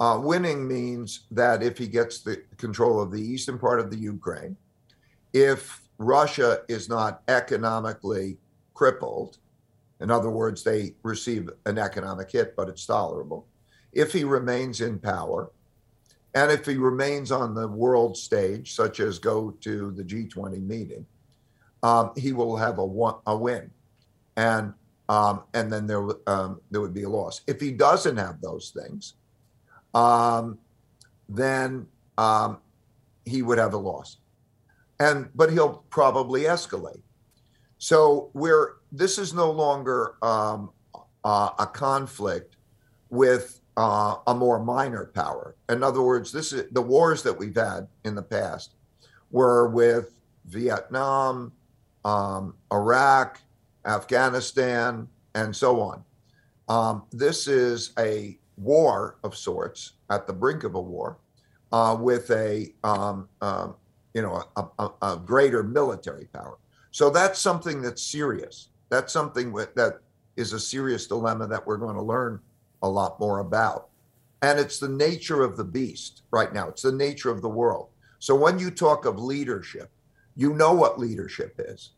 Uh, 0.00 0.18
winning 0.20 0.66
means 0.66 1.26
that 1.30 1.62
if 1.62 1.78
he 1.78 1.86
gets 1.86 2.20
the 2.20 2.42
control 2.56 3.00
of 3.00 3.12
the 3.12 3.20
eastern 3.20 3.58
part 3.58 3.78
of 3.78 3.90
the 3.90 3.96
Ukraine, 3.96 4.56
if 5.32 5.82
Russia 5.98 6.62
is 6.68 6.88
not 6.88 7.22
economically 7.28 8.38
crippled, 8.74 9.38
in 10.00 10.10
other 10.10 10.30
words, 10.30 10.64
they 10.64 10.94
receive 11.02 11.48
an 11.66 11.78
economic 11.78 12.30
hit, 12.30 12.56
but 12.56 12.68
it's 12.68 12.84
tolerable. 12.84 13.46
If 13.92 14.12
he 14.12 14.24
remains 14.24 14.80
in 14.80 14.98
power, 14.98 15.50
and 16.34 16.50
if 16.50 16.66
he 16.66 16.76
remains 16.76 17.30
on 17.30 17.54
the 17.54 17.68
world 17.68 18.16
stage, 18.16 18.74
such 18.74 18.98
as 18.98 19.20
go 19.20 19.52
to 19.60 19.92
the 19.92 20.02
G20 20.02 20.66
meeting, 20.66 21.06
um, 21.84 22.10
he 22.16 22.32
will 22.32 22.56
have 22.56 22.78
a, 22.78 23.12
a 23.26 23.36
win, 23.36 23.70
and 24.36 24.72
um, 25.08 25.42
and 25.52 25.70
then 25.70 25.86
there 25.86 26.02
um, 26.26 26.60
there 26.70 26.80
would 26.80 26.94
be 26.94 27.02
a 27.02 27.08
loss. 27.08 27.42
If 27.46 27.60
he 27.60 27.70
doesn't 27.70 28.16
have 28.16 28.40
those 28.40 28.70
things, 28.70 29.14
um, 29.94 30.58
then 31.28 31.86
um, 32.18 32.58
he 33.24 33.42
would 33.42 33.58
have 33.58 33.74
a 33.74 33.78
loss, 33.78 34.18
and 35.00 35.28
but 35.34 35.50
he'll 35.50 35.84
probably 35.90 36.42
escalate. 36.42 37.00
So 37.78 38.30
we're 38.34 38.74
this 38.92 39.18
is 39.18 39.34
no 39.34 39.50
longer 39.50 40.14
um, 40.22 40.70
uh, 41.24 41.50
a 41.58 41.66
conflict 41.66 42.56
with 43.10 43.60
uh, 43.76 44.16
a 44.26 44.34
more 44.34 44.62
minor 44.62 45.06
power. 45.06 45.56
In 45.68 45.82
other 45.82 46.02
words, 46.02 46.30
this 46.32 46.52
is 46.52 46.70
the 46.72 46.82
wars 46.82 47.22
that 47.22 47.36
we've 47.36 47.54
had 47.54 47.88
in 48.04 48.14
the 48.14 48.22
past 48.22 48.74
were 49.30 49.68
with 49.68 50.20
Vietnam, 50.46 51.52
um, 52.04 52.54
Iraq, 52.72 53.40
Afghanistan, 53.84 55.08
and 55.34 55.54
so 55.54 55.80
on. 55.80 56.04
Um, 56.68 57.02
this 57.10 57.48
is 57.48 57.92
a 57.98 58.38
war 58.56 59.18
of 59.24 59.36
sorts 59.36 59.92
at 60.10 60.26
the 60.26 60.32
brink 60.32 60.64
of 60.64 60.74
a 60.74 60.80
war 60.80 61.18
uh, 61.72 61.96
with 61.98 62.30
a 62.30 62.72
um, 62.84 63.28
um 63.40 63.74
you 64.14 64.22
know 64.22 64.44
a, 64.56 64.66
a, 64.78 64.90
a, 65.02 65.16
greater 65.16 65.62
military 65.62 66.26
power. 66.26 66.58
So 66.92 67.10
that's 67.10 67.40
something 67.40 67.82
that's 67.82 68.02
serious. 68.02 68.68
That's 68.88 69.12
something 69.12 69.52
that 69.52 69.98
is 70.36 70.52
a 70.52 70.60
serious 70.60 71.06
dilemma 71.06 71.48
that 71.48 71.66
we're 71.66 71.76
going 71.76 71.96
to 71.96 72.02
learn 72.02 72.40
a 72.82 72.88
lot 72.88 73.18
more 73.18 73.40
about. 73.40 73.88
And 74.42 74.58
it's 74.58 74.78
the 74.78 74.88
nature 74.88 75.42
of 75.42 75.56
the 75.56 75.64
beast 75.64 76.22
right 76.30 76.52
now, 76.52 76.68
it's 76.68 76.82
the 76.82 76.92
nature 76.92 77.30
of 77.30 77.42
the 77.42 77.48
world. 77.48 77.88
So 78.18 78.34
when 78.34 78.58
you 78.58 78.70
talk 78.70 79.04
of 79.04 79.18
leadership, 79.18 79.90
you 80.36 80.54
know 80.54 80.72
what 80.72 80.98
leadership 80.98 81.54
is, 81.58 81.90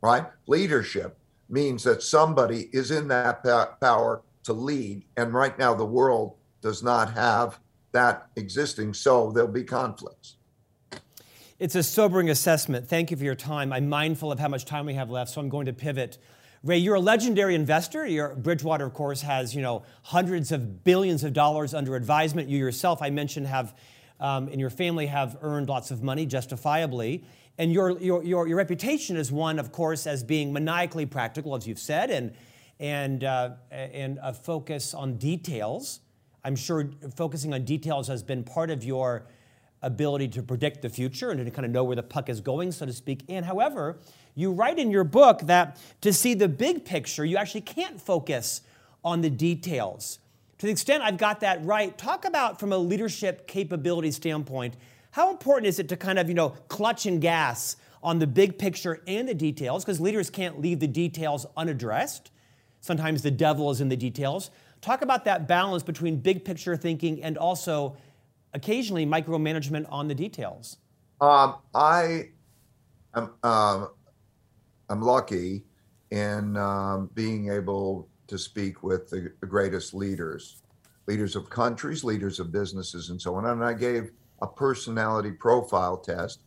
right? 0.00 0.26
Leadership 0.46 1.18
means 1.48 1.84
that 1.84 2.02
somebody 2.02 2.68
is 2.72 2.90
in 2.90 3.08
that 3.08 3.44
power 3.80 4.22
to 4.44 4.52
lead. 4.52 5.04
And 5.16 5.32
right 5.32 5.58
now, 5.58 5.74
the 5.74 5.84
world 5.84 6.36
does 6.60 6.82
not 6.82 7.14
have 7.14 7.58
that 7.92 8.28
existing. 8.36 8.94
So 8.94 9.30
there'll 9.30 9.50
be 9.50 9.64
conflicts. 9.64 10.36
It's 11.58 11.74
a 11.74 11.82
sobering 11.82 12.30
assessment. 12.30 12.88
Thank 12.88 13.10
you 13.10 13.16
for 13.16 13.24
your 13.24 13.34
time. 13.34 13.72
I'm 13.72 13.88
mindful 13.88 14.32
of 14.32 14.38
how 14.38 14.48
much 14.48 14.64
time 14.64 14.86
we 14.86 14.94
have 14.94 15.10
left, 15.10 15.30
so 15.30 15.40
I'm 15.40 15.48
going 15.48 15.66
to 15.66 15.72
pivot 15.72 16.18
Ray, 16.64 16.78
you're 16.78 16.94
a 16.94 17.00
legendary 17.00 17.56
investor. 17.56 18.06
Your 18.06 18.36
Bridgewater, 18.36 18.86
of 18.86 18.94
course, 18.94 19.20
has 19.22 19.52
you 19.52 19.62
know 19.62 19.82
hundreds 20.02 20.52
of 20.52 20.84
billions 20.84 21.24
of 21.24 21.32
dollars 21.32 21.74
under 21.74 21.96
advisement. 21.96 22.48
You 22.48 22.56
yourself, 22.56 23.02
I 23.02 23.10
mentioned, 23.10 23.48
have 23.48 23.74
um, 24.20 24.46
and 24.46 24.60
your 24.60 24.70
family 24.70 25.06
have 25.06 25.36
earned 25.42 25.68
lots 25.68 25.90
of 25.90 26.04
money 26.04 26.24
justifiably. 26.24 27.24
And 27.58 27.72
your, 27.72 27.98
your, 28.00 28.22
your, 28.22 28.46
your, 28.46 28.56
reputation 28.56 29.16
is 29.16 29.30
one, 29.30 29.58
of 29.58 29.72
course, 29.72 30.06
as 30.06 30.22
being 30.22 30.52
maniacally 30.52 31.04
practical, 31.04 31.54
as 31.54 31.66
you've 31.66 31.78
said, 31.78 32.10
and, 32.10 32.32
and, 32.82 33.22
uh, 33.22 33.50
and 33.70 34.18
a 34.20 34.34
focus 34.34 34.92
on 34.92 35.16
details. 35.16 36.00
I'm 36.44 36.56
sure 36.56 36.90
focusing 37.14 37.54
on 37.54 37.64
details 37.64 38.08
has 38.08 38.24
been 38.24 38.42
part 38.42 38.70
of 38.70 38.82
your 38.82 39.24
ability 39.82 40.28
to 40.28 40.42
predict 40.42 40.82
the 40.82 40.88
future 40.88 41.30
and 41.30 41.44
to 41.44 41.50
kind 41.50 41.64
of 41.64 41.70
know 41.70 41.84
where 41.84 41.96
the 41.96 42.02
puck 42.02 42.28
is 42.28 42.40
going, 42.40 42.72
so 42.72 42.84
to 42.84 42.92
speak. 42.92 43.22
And 43.28 43.46
however, 43.46 43.98
you 44.34 44.50
write 44.50 44.80
in 44.80 44.90
your 44.90 45.04
book 45.04 45.42
that 45.42 45.78
to 46.00 46.12
see 46.12 46.34
the 46.34 46.48
big 46.48 46.84
picture, 46.84 47.24
you 47.24 47.36
actually 47.36 47.60
can't 47.60 48.00
focus 48.00 48.62
on 49.04 49.20
the 49.20 49.30
details. 49.30 50.18
To 50.58 50.66
the 50.66 50.72
extent 50.72 51.04
I've 51.04 51.18
got 51.18 51.40
that 51.40 51.64
right, 51.64 51.96
talk 51.96 52.24
about 52.24 52.58
from 52.58 52.72
a 52.72 52.78
leadership 52.78 53.46
capability 53.46 54.10
standpoint, 54.10 54.74
how 55.12 55.30
important 55.30 55.68
is 55.68 55.78
it 55.78 55.88
to 55.90 55.96
kind 55.96 56.18
of, 56.18 56.28
you 56.28 56.34
know, 56.34 56.50
clutch 56.66 57.06
and 57.06 57.20
gas 57.20 57.76
on 58.02 58.18
the 58.18 58.26
big 58.26 58.58
picture 58.58 59.02
and 59.06 59.28
the 59.28 59.34
details? 59.34 59.84
Because 59.84 60.00
leaders 60.00 60.30
can't 60.30 60.60
leave 60.60 60.80
the 60.80 60.88
details 60.88 61.46
unaddressed. 61.56 62.32
Sometimes 62.82 63.22
the 63.22 63.30
devil 63.30 63.70
is 63.70 63.80
in 63.80 63.88
the 63.88 63.96
details. 63.96 64.50
Talk 64.80 65.02
about 65.02 65.24
that 65.24 65.46
balance 65.46 65.84
between 65.84 66.16
big 66.16 66.44
picture 66.44 66.76
thinking 66.76 67.22
and 67.22 67.38
also 67.38 67.96
occasionally 68.52 69.06
micromanagement 69.06 69.86
on 69.88 70.08
the 70.08 70.14
details. 70.14 70.76
Um, 71.20 71.54
I 71.74 72.30
am 73.14 73.30
um, 73.44 73.88
I'm 74.90 75.00
lucky 75.00 75.64
in 76.10 76.56
um, 76.56 77.08
being 77.14 77.50
able 77.50 78.08
to 78.26 78.36
speak 78.36 78.82
with 78.82 79.08
the, 79.08 79.32
greatest 79.46 79.94
leaders, 79.94 80.62
leaders 81.06 81.36
of 81.36 81.48
countries, 81.48 82.02
leaders 82.02 82.40
of 82.40 82.50
businesses, 82.50 83.10
and 83.10 83.22
so 83.22 83.36
on. 83.36 83.46
And 83.46 83.64
I 83.64 83.74
gave 83.74 84.10
a 84.42 84.46
personality 84.46 85.30
profile 85.30 85.96
test 85.96 86.40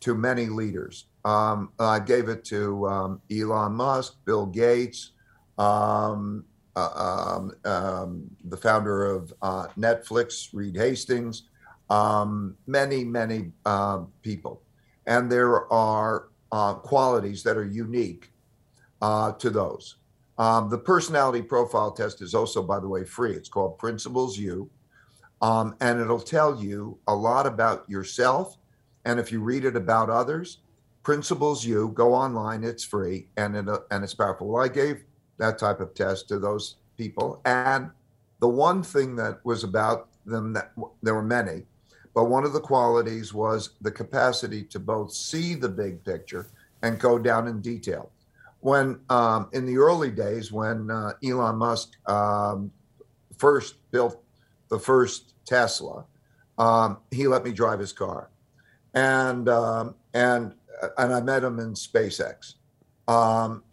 to 0.00 0.14
many 0.14 0.46
leaders. 0.46 1.06
Um, 1.24 1.70
I 1.78 2.00
gave 2.00 2.28
it 2.28 2.44
to 2.46 2.86
um, 2.88 3.22
Elon 3.30 3.72
Musk, 3.72 4.16
Bill 4.24 4.46
Gates, 4.46 5.12
um, 5.58 6.44
uh, 6.76 7.34
um, 7.36 7.52
um, 7.64 8.30
the 8.44 8.56
founder 8.56 9.04
of 9.06 9.32
uh, 9.42 9.66
Netflix, 9.78 10.50
Reed 10.52 10.76
Hastings, 10.76 11.44
many, 12.66 13.04
many 13.04 13.52
uh, 13.66 14.04
people. 14.22 14.62
And 15.06 15.30
there 15.30 15.70
are 15.72 16.28
uh, 16.52 16.74
qualities 16.74 17.42
that 17.42 17.56
are 17.56 17.66
unique 17.66 18.30
uh, 19.02 19.32
to 19.32 19.50
those. 19.50 19.96
Um, 20.38 20.70
the 20.70 20.78
personality 20.78 21.42
profile 21.42 21.90
test 21.90 22.22
is 22.22 22.34
also, 22.34 22.62
by 22.62 22.78
the 22.78 22.88
way, 22.88 23.04
free. 23.04 23.32
It's 23.32 23.48
called 23.48 23.78
Principles 23.78 24.38
U, 24.38 24.70
um, 25.42 25.74
and 25.80 26.00
it'll 26.00 26.20
tell 26.20 26.62
you 26.62 26.98
a 27.08 27.14
lot 27.14 27.46
about 27.46 27.88
yourself. 27.90 28.56
And 29.04 29.18
if 29.18 29.32
you 29.32 29.40
read 29.40 29.64
it 29.64 29.74
about 29.74 30.10
others, 30.10 30.58
Principles 31.02 31.64
U, 31.64 31.90
go 31.94 32.14
online. 32.14 32.62
It's 32.62 32.84
free 32.84 33.28
and 33.36 33.56
it, 33.56 33.68
uh, 33.68 33.80
and 33.90 34.04
it's 34.04 34.14
powerful. 34.14 34.48
Well, 34.48 34.64
I 34.64 34.68
gave 34.68 35.02
that 35.38 35.58
type 35.58 35.80
of 35.80 35.94
test 35.94 36.28
to 36.28 36.38
those 36.38 36.76
people, 36.96 37.40
and 37.44 37.90
the 38.40 38.48
one 38.48 38.82
thing 38.82 39.16
that 39.16 39.44
was 39.44 39.64
about 39.64 40.08
them 40.26 40.52
that 40.52 40.72
there 41.02 41.14
were 41.14 41.22
many 41.22 41.62
but 42.18 42.24
one 42.24 42.44
of 42.44 42.52
the 42.52 42.60
qualities 42.60 43.32
was 43.32 43.70
the 43.80 43.92
capacity 43.92 44.64
to 44.64 44.80
both 44.80 45.12
see 45.12 45.54
the 45.54 45.68
big 45.68 46.02
picture 46.02 46.48
and 46.82 46.98
go 46.98 47.16
down 47.16 47.46
in 47.46 47.60
detail. 47.60 48.10
When 48.58 48.98
um, 49.08 49.48
in 49.52 49.66
the 49.66 49.78
early 49.78 50.10
days, 50.10 50.50
when 50.50 50.90
uh, 50.90 51.12
Elon 51.24 51.54
Musk 51.54 51.92
um, 52.08 52.72
first 53.36 53.76
built 53.92 54.20
the 54.68 54.80
first 54.80 55.34
Tesla, 55.46 56.06
um, 56.58 56.98
he 57.12 57.28
let 57.28 57.44
me 57.44 57.52
drive 57.52 57.78
his 57.78 57.92
car, 57.92 58.30
and 58.94 59.48
um, 59.48 59.94
and 60.12 60.54
uh, 60.82 60.88
and 60.98 61.14
I 61.14 61.20
met 61.20 61.44
him 61.44 61.60
in 61.60 61.74
SpaceX. 61.74 62.54
Um, 63.08 63.64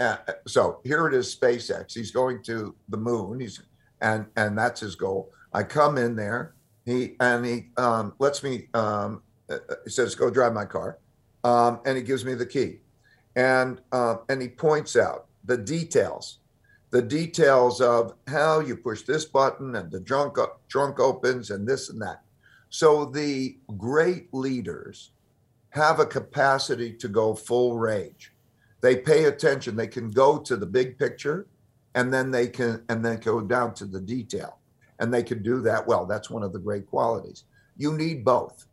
so 0.48 0.80
here 0.84 1.08
it 1.08 1.14
is, 1.14 1.36
SpaceX. 1.36 1.94
He's 1.94 2.12
going 2.12 2.42
to 2.44 2.74
the 2.90 2.98
moon. 2.98 3.40
He's 3.40 3.62
and 4.02 4.26
and 4.38 4.58
that's 4.58 4.80
his 4.80 4.96
goal. 4.96 5.32
I 5.54 5.64
come 5.64 5.98
in 5.98 6.16
there 6.16 6.56
he 6.86 7.16
and 7.20 7.46
he 7.46 7.66
um, 7.78 8.14
lets 8.20 8.44
me. 8.44 8.68
Um, 8.74 9.24
uh, 9.50 9.58
uh, 9.70 9.76
he 9.84 9.90
says, 9.90 10.16
"Go 10.16 10.30
drive 10.30 10.54
my 10.54 10.66
car," 10.66 11.00
um, 11.44 11.80
and 11.86 11.98
he 11.98 12.04
gives 12.04 12.24
me 12.24 12.36
the 12.36 12.46
key, 12.46 12.80
and 13.36 13.82
uh, 13.92 14.18
and 14.30 14.42
he 14.42 14.48
points 14.48 14.96
out 14.96 15.26
the 15.44 15.58
details, 15.58 16.40
the 16.92 17.02
details 17.02 17.82
of 17.82 18.14
how 18.28 18.60
you 18.60 18.78
push 18.78 19.02
this 19.02 19.26
button 19.26 19.76
and 19.76 19.92
the 19.92 20.00
trunk 20.02 20.38
trunk 20.70 21.00
opens 21.00 21.50
and 21.50 21.68
this 21.68 21.90
and 21.90 22.02
that. 22.02 22.22
So 22.70 23.06
the 23.06 23.58
great 23.78 24.34
leaders 24.34 25.12
have 25.70 26.00
a 26.00 26.06
capacity 26.06 26.94
to 26.94 27.08
go 27.08 27.34
full 27.34 27.78
rage. 27.78 28.32
They 28.86 28.96
pay 28.96 29.26
attention. 29.26 29.76
They 29.76 29.88
can 29.88 30.12
go 30.12 30.38
to 30.38 30.56
the 30.56 30.66
big 30.66 31.00
picture 31.00 31.48
and 31.96 32.14
then 32.14 32.30
they 32.30 32.48
can 32.48 32.84
and 32.88 33.04
then 33.04 33.20
go 33.20 33.42
down 33.42 33.74
to 33.76 33.86
the 33.86 34.00
detail. 34.00 34.60
And 35.00 35.12
they 35.12 35.24
can 35.24 35.42
do 35.42 35.60
that 35.62 35.88
well. 35.88 36.06
That's 36.06 36.30
one 36.30 36.44
of 36.44 36.54
the 36.54 36.60
great 36.60 36.86
qualities. 36.86 37.46
You 37.78 37.98
need 37.98 38.24
both. 38.24 38.68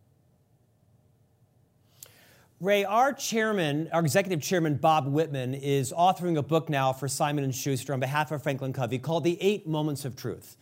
Ray, 2.60 2.84
our 2.84 3.12
chairman, 3.12 3.88
our 3.92 4.00
executive 4.00 4.40
chairman, 4.40 4.76
Bob 4.76 5.08
Whitman, 5.08 5.54
is 5.54 5.92
authoring 5.92 6.36
a 6.36 6.42
book 6.42 6.68
now 6.68 6.92
for 6.92 7.08
Simon 7.08 7.50
& 7.50 7.52
Schuster 7.52 7.92
on 7.92 7.98
behalf 7.98 8.30
of 8.30 8.42
Franklin 8.42 8.72
Covey 8.72 8.98
called 8.98 9.24
The 9.24 9.36
Eight 9.40 9.66
Moments 9.66 10.04
of 10.04 10.14
Truth. 10.14 10.56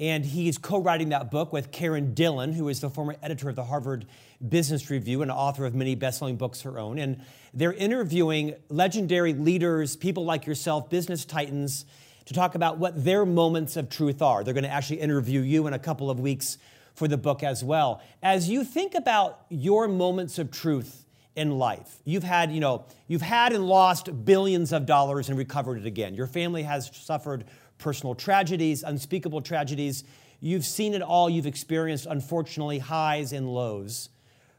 And 0.00 0.24
he's 0.24 0.56
co-writing 0.56 1.10
that 1.10 1.30
book 1.30 1.52
with 1.52 1.70
Karen 1.70 2.14
Dillon, 2.14 2.54
who 2.54 2.70
is 2.70 2.80
the 2.80 2.88
former 2.88 3.16
editor 3.22 3.50
of 3.50 3.56
the 3.56 3.64
Harvard 3.64 4.06
Business 4.48 4.88
Review 4.88 5.20
and 5.20 5.30
author 5.30 5.66
of 5.66 5.74
many 5.74 5.94
best-selling 5.94 6.36
books 6.36 6.62
her 6.62 6.78
own. 6.78 6.98
And 6.98 7.22
they're 7.52 7.74
interviewing 7.74 8.54
legendary 8.70 9.34
leaders, 9.34 9.96
people 9.96 10.24
like 10.24 10.46
yourself, 10.46 10.88
business 10.88 11.26
titans, 11.26 11.84
to 12.24 12.32
talk 12.32 12.54
about 12.54 12.78
what 12.78 13.04
their 13.04 13.26
moments 13.26 13.76
of 13.76 13.90
truth 13.90 14.22
are. 14.22 14.42
They're 14.42 14.54
going 14.54 14.64
to 14.64 14.70
actually 14.70 15.00
interview 15.00 15.42
you 15.42 15.66
in 15.66 15.74
a 15.74 15.78
couple 15.78 16.10
of 16.10 16.18
weeks 16.18 16.56
for 16.94 17.06
the 17.06 17.18
book 17.18 17.42
as 17.42 17.62
well. 17.62 18.00
As 18.22 18.48
you 18.48 18.64
think 18.64 18.94
about 18.94 19.44
your 19.50 19.86
moments 19.86 20.38
of 20.38 20.50
truth 20.50 21.04
in 21.36 21.58
life, 21.58 21.98
you've 22.06 22.24
had, 22.24 22.52
you 22.52 22.60
know, 22.60 22.86
you've 23.06 23.20
had 23.20 23.52
and 23.52 23.66
lost 23.66 24.24
billions 24.24 24.72
of 24.72 24.86
dollars 24.86 25.28
and 25.28 25.36
recovered 25.36 25.76
it 25.78 25.86
again. 25.86 26.14
Your 26.14 26.26
family 26.26 26.62
has 26.62 26.90
suffered 26.94 27.44
personal 27.80 28.14
tragedies, 28.14 28.84
unspeakable 28.84 29.42
tragedies. 29.42 30.04
You've 30.38 30.64
seen 30.64 30.94
it 30.94 31.02
all. 31.02 31.28
You've 31.28 31.46
experienced, 31.46 32.06
unfortunately, 32.06 32.78
highs 32.78 33.32
and 33.32 33.52
lows. 33.52 34.10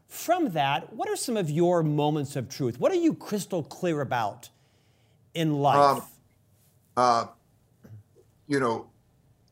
From 0.08 0.50
that, 0.50 0.92
what 0.92 1.08
are 1.08 1.16
some 1.16 1.38
of 1.38 1.50
your 1.50 1.84
moments 1.84 2.36
of 2.36 2.50
truth? 2.50 2.80
What 2.80 2.92
are 2.92 2.96
you 2.96 3.14
crystal 3.14 3.64
clear 3.64 4.02
about 4.02 4.50
in 5.34 5.54
life? 5.54 5.98
Um, 5.98 6.04
uh, 6.98 7.26
you 8.48 8.60
know, 8.60 8.90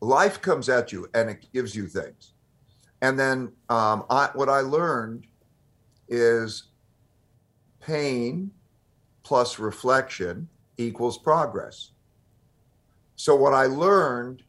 life 0.00 0.42
comes 0.42 0.68
at 0.68 0.92
you 0.92 1.08
and 1.14 1.30
it 1.30 1.46
gives 1.52 1.74
you 1.74 1.86
things. 1.86 2.34
And 3.00 3.18
then 3.18 3.52
um, 3.70 4.04
I, 4.10 4.28
what 4.34 4.50
I 4.50 4.60
learned 4.60 5.26
is 6.08 6.64
pain 7.80 8.50
plus 9.22 9.58
reflection 9.58 10.48
equals 10.76 11.16
progress. 11.16 11.92
So 13.20 13.36
what 13.36 13.52
I 13.52 13.66
learned 13.66 14.44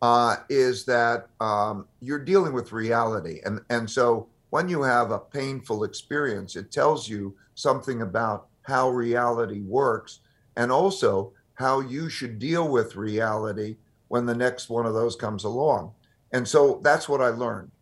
uh, 0.00 0.36
is 0.48 0.84
that 0.84 1.26
um, 1.40 1.88
you're 1.98 2.24
dealing 2.24 2.52
with 2.52 2.70
reality, 2.70 3.40
and 3.44 3.60
and 3.68 3.90
so 3.90 4.28
when 4.50 4.68
you 4.68 4.82
have 4.82 5.10
a 5.10 5.18
painful 5.18 5.82
experience, 5.82 6.54
it 6.54 6.70
tells 6.70 7.08
you 7.08 7.34
something 7.56 8.02
about 8.02 8.46
how 8.62 8.90
reality 8.90 9.62
works, 9.62 10.20
and 10.54 10.70
also 10.70 11.32
how 11.54 11.80
you 11.80 12.08
should 12.08 12.38
deal 12.38 12.68
with 12.68 12.94
reality 12.94 13.76
when 14.06 14.24
the 14.24 14.36
next 14.36 14.70
one 14.70 14.86
of 14.86 14.94
those 14.94 15.16
comes 15.16 15.42
along. 15.42 15.92
And 16.30 16.46
so 16.46 16.80
that's 16.84 17.08
what 17.08 17.20
I 17.20 17.30
learned. 17.30 17.72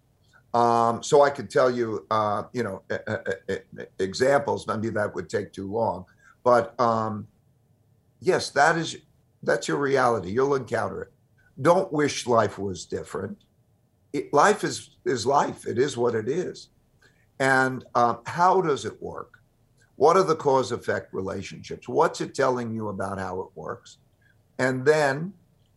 Um, 0.54 1.02
so 1.02 1.20
I 1.20 1.28
could 1.28 1.50
tell 1.50 1.70
you, 1.70 2.06
uh, 2.10 2.44
you 2.54 2.62
know, 2.62 2.82
examples. 3.98 4.66
Maybe 4.66 4.88
that 4.88 5.14
would 5.14 5.28
take 5.28 5.52
too 5.52 5.70
long, 5.70 6.06
but 6.44 6.80
um, 6.80 7.28
yes, 8.20 8.48
that 8.50 8.78
is 8.78 8.96
that's 9.42 9.68
your 9.68 9.78
reality. 9.78 10.30
You'll 10.30 10.54
encounter 10.54 11.02
it. 11.02 11.12
Don't 11.60 11.92
wish 11.92 12.26
life 12.26 12.58
was 12.58 12.86
different. 12.86 13.38
It, 14.12 14.32
life 14.32 14.64
is 14.64 14.96
is 15.04 15.26
life. 15.26 15.66
It 15.66 15.78
is 15.78 15.96
what 15.96 16.14
it 16.14 16.28
is. 16.28 16.68
And 17.40 17.84
um, 17.94 18.20
how 18.26 18.60
does 18.60 18.84
it 18.84 19.00
work? 19.02 19.38
What 19.96 20.16
are 20.16 20.22
the 20.22 20.36
cause 20.36 20.72
effect 20.72 21.12
relationships? 21.12 21.88
What's 21.88 22.20
it 22.20 22.34
telling 22.34 22.72
you 22.72 22.88
about 22.88 23.18
how 23.18 23.40
it 23.40 23.48
works? 23.54 23.98
And 24.58 24.84
then, 24.84 25.32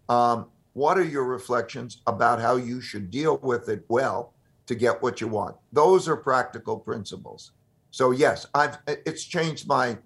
um, 0.10 0.47
what 0.74 0.97
are 0.97 1.04
your 1.04 1.26
reflections 1.26 2.02
about 2.08 2.39
how 2.39 2.56
you 2.56 2.82
should 2.82 3.12
deal 3.12 3.38
with 3.39 3.67
it 3.69 3.84
well 3.89 4.34
to 4.67 4.76
get 4.76 5.02
what 5.02 5.21
you 5.21 5.28
want? 5.28 5.56
Those 5.71 6.08
are 6.08 6.15
practical 6.15 6.80
principles. 6.80 7.52
So 7.91 8.12
yes, 8.12 8.47
I've 8.54 8.78
it's 8.88 9.26
changed 9.26 9.67
my 9.67 9.97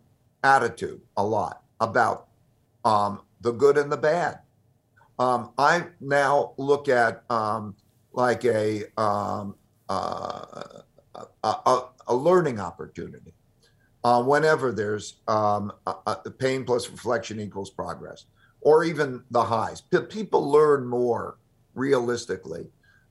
attitude 0.44 1.02
a 1.18 1.24
lot 1.24 1.64
about 1.80 2.28
um, 2.84 3.22
the 3.46 3.54
good 3.54 3.78
and 3.78 3.92
the 3.92 3.98
bad. 3.98 4.40
Um, 5.20 5.52
I 5.58 5.86
now 6.02 6.54
look 6.58 6.90
at 6.90 7.24
um, 7.30 7.76
like 8.12 8.44
a, 8.44 8.84
um, 9.00 9.56
uh, 9.88 10.82
a, 11.16 11.26
a, 11.44 11.90
a, 12.08 12.16
learning 12.16 12.60
opportunity. 12.60 13.34
Uh, 14.04 14.22
whenever 14.24 14.72
there's 14.72 15.22
um, 15.28 15.72
a, 15.86 16.18
pain 16.38 16.66
plus 16.66 16.90
reflection 16.90 17.40
equals 17.40 17.70
progress, 17.70 18.26
or 18.62 18.84
even 18.84 19.24
the 19.32 19.44
highs, 19.44 19.80
P- 19.80 20.00
people 20.00 20.52
learn 20.52 20.86
more 20.86 21.38
realistically 21.76 22.66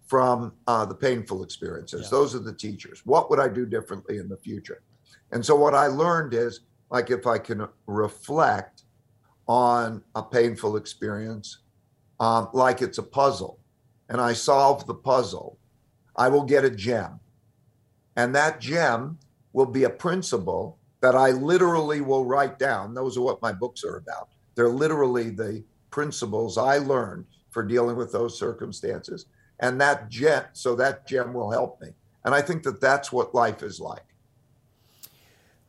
from 0.07 0.53
uh, 0.67 0.85
the 0.85 0.95
painful 0.95 1.45
experiences. 1.45 2.03
Yeah. 2.03 2.09
Those 2.11 2.35
are 2.35 2.41
the 2.41 2.53
teachers. 2.53 3.03
What 3.07 3.31
would 3.31 3.39
I 3.39 3.49
do 3.49 3.65
differently 3.65 4.19
in 4.19 4.29
the 4.29 4.37
future? 4.37 4.83
And 5.31 5.47
so 5.47 5.55
what 5.55 5.75
I 5.75 5.87
learned 5.87 6.35
is 6.35 6.61
like 6.91 7.11
if 7.11 7.27
I 7.27 7.39
can 7.39 7.67
reflect 7.87 8.74
on 9.47 10.03
a 10.15 10.23
painful 10.23 10.77
experience 10.77 11.59
um, 12.21 12.49
like 12.53 12.81
it's 12.81 12.99
a 12.99 13.03
puzzle 13.03 13.59
and 14.09 14.21
I 14.21 14.33
solve 14.33 14.87
the 14.87 14.95
puzzle, 14.95 15.59
I 16.17 16.29
will 16.29 16.45
get 16.45 16.65
a 16.65 16.71
gem. 16.71 17.21
And 18.17 18.35
that 18.35 18.61
gem 18.61 19.19
will 19.53 19.67
be 19.67 19.85
a 19.85 19.91
principle 19.91 20.79
that 21.01 21.15
I 21.15 21.31
literally 21.31 22.01
will 22.01 22.25
write 22.25 22.59
down. 22.59 22.95
Those 22.95 23.17
are 23.17 23.23
what 23.23 23.43
my 23.43 23.53
books 23.53 23.85
are 23.85 23.97
about. 23.97 24.29
They're 24.55 24.69
literally 24.69 25.31
the 25.31 25.65
principles 25.91 26.57
I 26.57 26.79
learned 26.79 27.27
for 27.51 27.63
dealing 27.63 27.97
with 27.97 28.13
those 28.13 28.39
circumstances. 28.39 29.27
And 29.61 29.81
that 29.81 30.09
gem, 30.09 30.45
so 30.53 30.75
that 30.77 31.07
gem 31.07 31.33
will 31.33 31.51
help 31.51 31.81
me. 31.81 31.89
And 32.25 32.35
I 32.35 32.41
think 32.41 32.63
that 32.65 32.81
that's 32.81 33.13
what 33.13 33.35
life 33.35 33.63
is 33.63 33.81
like. 33.81 34.14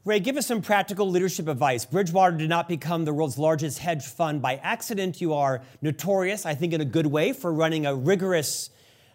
Ray, 0.06 0.20
give 0.20 0.38
us 0.38 0.46
some 0.46 0.62
practical 0.62 1.10
leadership 1.10 1.48
advice. 1.48 1.84
Bridgewater 1.84 2.38
did 2.38 2.48
not 2.48 2.68
become 2.68 3.06
the 3.06 3.14
world's 3.14 3.40
largest 3.40 3.80
hedge 3.80 4.06
fund 4.06 4.40
by 4.40 4.58
accident. 4.58 5.20
You 5.20 5.34
are 5.34 5.64
notorious, 5.82 6.46
I 6.46 6.54
think, 6.54 6.74
in 6.74 6.82
a 6.82 6.86
good 6.86 7.08
way, 7.08 7.34
for 7.34 7.52
running 7.52 7.88
a 7.88 7.96
rigorous 7.96 8.70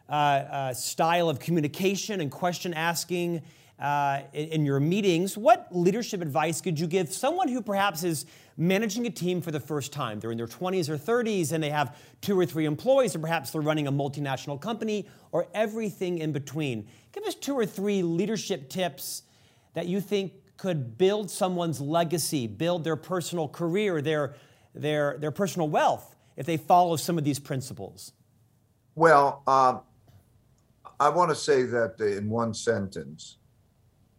uh, 0.09 0.12
uh, 0.12 0.74
style 0.74 1.31
of 1.31 1.38
communication 1.38 2.20
and 2.20 2.29
question 2.29 2.74
asking 2.74 3.42
uh, 3.79 4.22
in, 4.33 4.48
in 4.48 4.66
your 4.66 4.81
meetings. 4.81 5.38
What 5.38 5.68
leadership 5.70 6.22
advice 6.22 6.61
could 6.61 6.81
you 6.81 6.88
give 6.88 7.12
someone 7.12 7.46
who 7.46 7.62
perhaps 7.62 8.03
is 8.03 8.26
managing 8.57 9.07
a 9.07 9.11
team 9.11 9.40
for 9.40 9.53
the 9.53 9.61
first 9.61 9.92
time? 9.92 10.18
They're 10.18 10.33
in 10.33 10.38
their 10.38 10.48
20s 10.48 10.88
or 10.88 10.98
30s 10.98 11.53
and 11.53 11.62
they 11.62 11.70
have 11.70 11.96
two 12.20 12.37
or 12.37 12.44
three 12.44 12.64
employees, 12.64 13.14
or 13.14 13.20
perhaps 13.20 13.53
they're 13.53 13.62
running 13.62 13.87
a 13.87 13.92
multinational 13.92 14.61
company, 14.61 15.09
or 15.31 15.46
everything 15.55 16.18
in 16.18 16.33
between. 16.33 16.88
Give 17.12 17.22
us 17.22 17.37
two 17.37 17.55
or 17.55 17.64
three 17.64 18.03
leadership 18.03 18.68
tips 18.68 19.22
that 19.74 19.87
you 19.87 20.00
think 20.00 20.33
could 20.61 20.99
build 20.99 21.31
someone's 21.31 21.81
legacy, 21.81 22.46
build 22.46 22.85
their 22.85 22.94
personal 22.94 23.49
career, 23.49 24.03
their, 24.03 24.35
their, 24.75 25.16
their 25.18 25.31
personal 25.31 25.66
wealth 25.66 26.14
if 26.37 26.44
they 26.44 26.59
follow 26.59 26.96
some 26.96 27.16
of 27.16 27.25
these 27.25 27.38
principles? 27.38 28.12
Well, 28.94 29.42
um, 29.46 29.81
I 31.01 31.09
want 31.09 31.31
to 31.31 31.35
say 31.35 31.62
that 31.62 31.99
in 31.99 32.29
one 32.29 32.53
sentence, 32.53 33.38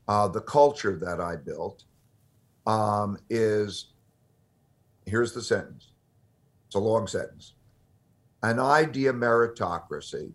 uh, 0.07 0.29
the 0.29 0.41
culture 0.41 0.97
that 0.97 1.21
I 1.21 1.35
built 1.35 1.83
um, 2.65 3.19
is 3.29 3.93
here's 5.05 5.33
the 5.33 5.43
sentence. 5.43 5.91
It's 6.65 6.75
a 6.75 6.79
long 6.79 7.05
sentence. 7.05 7.53
An 8.41 8.59
idea 8.59 9.13
meritocracy. 9.13 10.31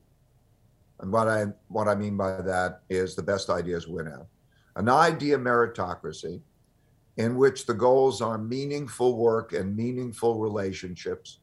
And 1.01 1.11
what 1.11 1.27
I 1.27 1.47
what 1.67 1.89
I 1.89 1.97
mean 1.97 2.17
by 2.17 2.41
that 2.43 2.83
is 2.89 3.17
the 3.17 3.25
best 3.25 3.51
ideas 3.51 3.89
win 3.89 4.07
out 4.07 4.29
an 4.77 4.89
idea 4.89 5.39
meritocracy 5.39 6.41
in 7.17 7.37
which 7.37 7.67
the 7.67 7.75
goals 7.75 8.21
are 8.21 8.39
meaningful 8.39 9.17
work 9.17 9.53
and 9.53 9.75
meaningful 9.75 10.39
relationships 10.39 11.39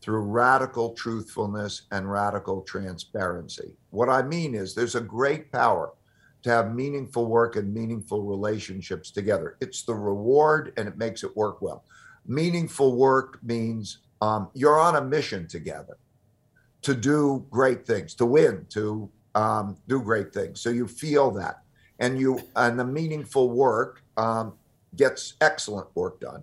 through 0.00 0.20
radical 0.20 0.92
truthfulness 0.94 1.82
and 1.90 2.10
radical 2.10 2.62
transparency. 2.62 3.74
What 3.90 4.08
I 4.08 4.22
mean 4.22 4.54
is 4.54 4.72
there's 4.74 4.94
a 4.94 5.00
great 5.00 5.50
power 5.50 5.92
to 6.42 6.50
have 6.50 6.74
meaningful 6.74 7.26
work 7.26 7.56
and 7.56 7.74
meaningful 7.74 8.22
relationships 8.22 9.10
together. 9.10 9.56
It's 9.60 9.82
the 9.82 9.94
reward 9.94 10.72
and 10.76 10.86
it 10.86 10.96
makes 10.96 11.24
it 11.24 11.36
work 11.36 11.60
well. 11.60 11.84
Meaningful 12.24 12.94
work 12.94 13.40
means 13.42 13.98
um, 14.20 14.48
you're 14.54 14.78
on 14.78 14.94
a 14.94 15.02
mission 15.02 15.48
together 15.48 15.98
to 16.82 16.94
do 16.94 17.44
great 17.50 17.84
things, 17.84 18.14
to 18.14 18.26
win, 18.26 18.64
to 18.70 19.10
um, 19.34 19.76
do 19.88 20.00
great 20.00 20.32
things. 20.32 20.60
So 20.60 20.70
you 20.70 20.86
feel 20.86 21.32
that 21.32 21.62
and 21.98 22.18
you 22.18 22.40
and 22.56 22.78
the 22.78 22.84
meaningful 22.84 23.50
work 23.50 24.02
um, 24.16 24.54
gets 24.96 25.34
excellent 25.40 25.88
work 25.94 26.20
done 26.20 26.42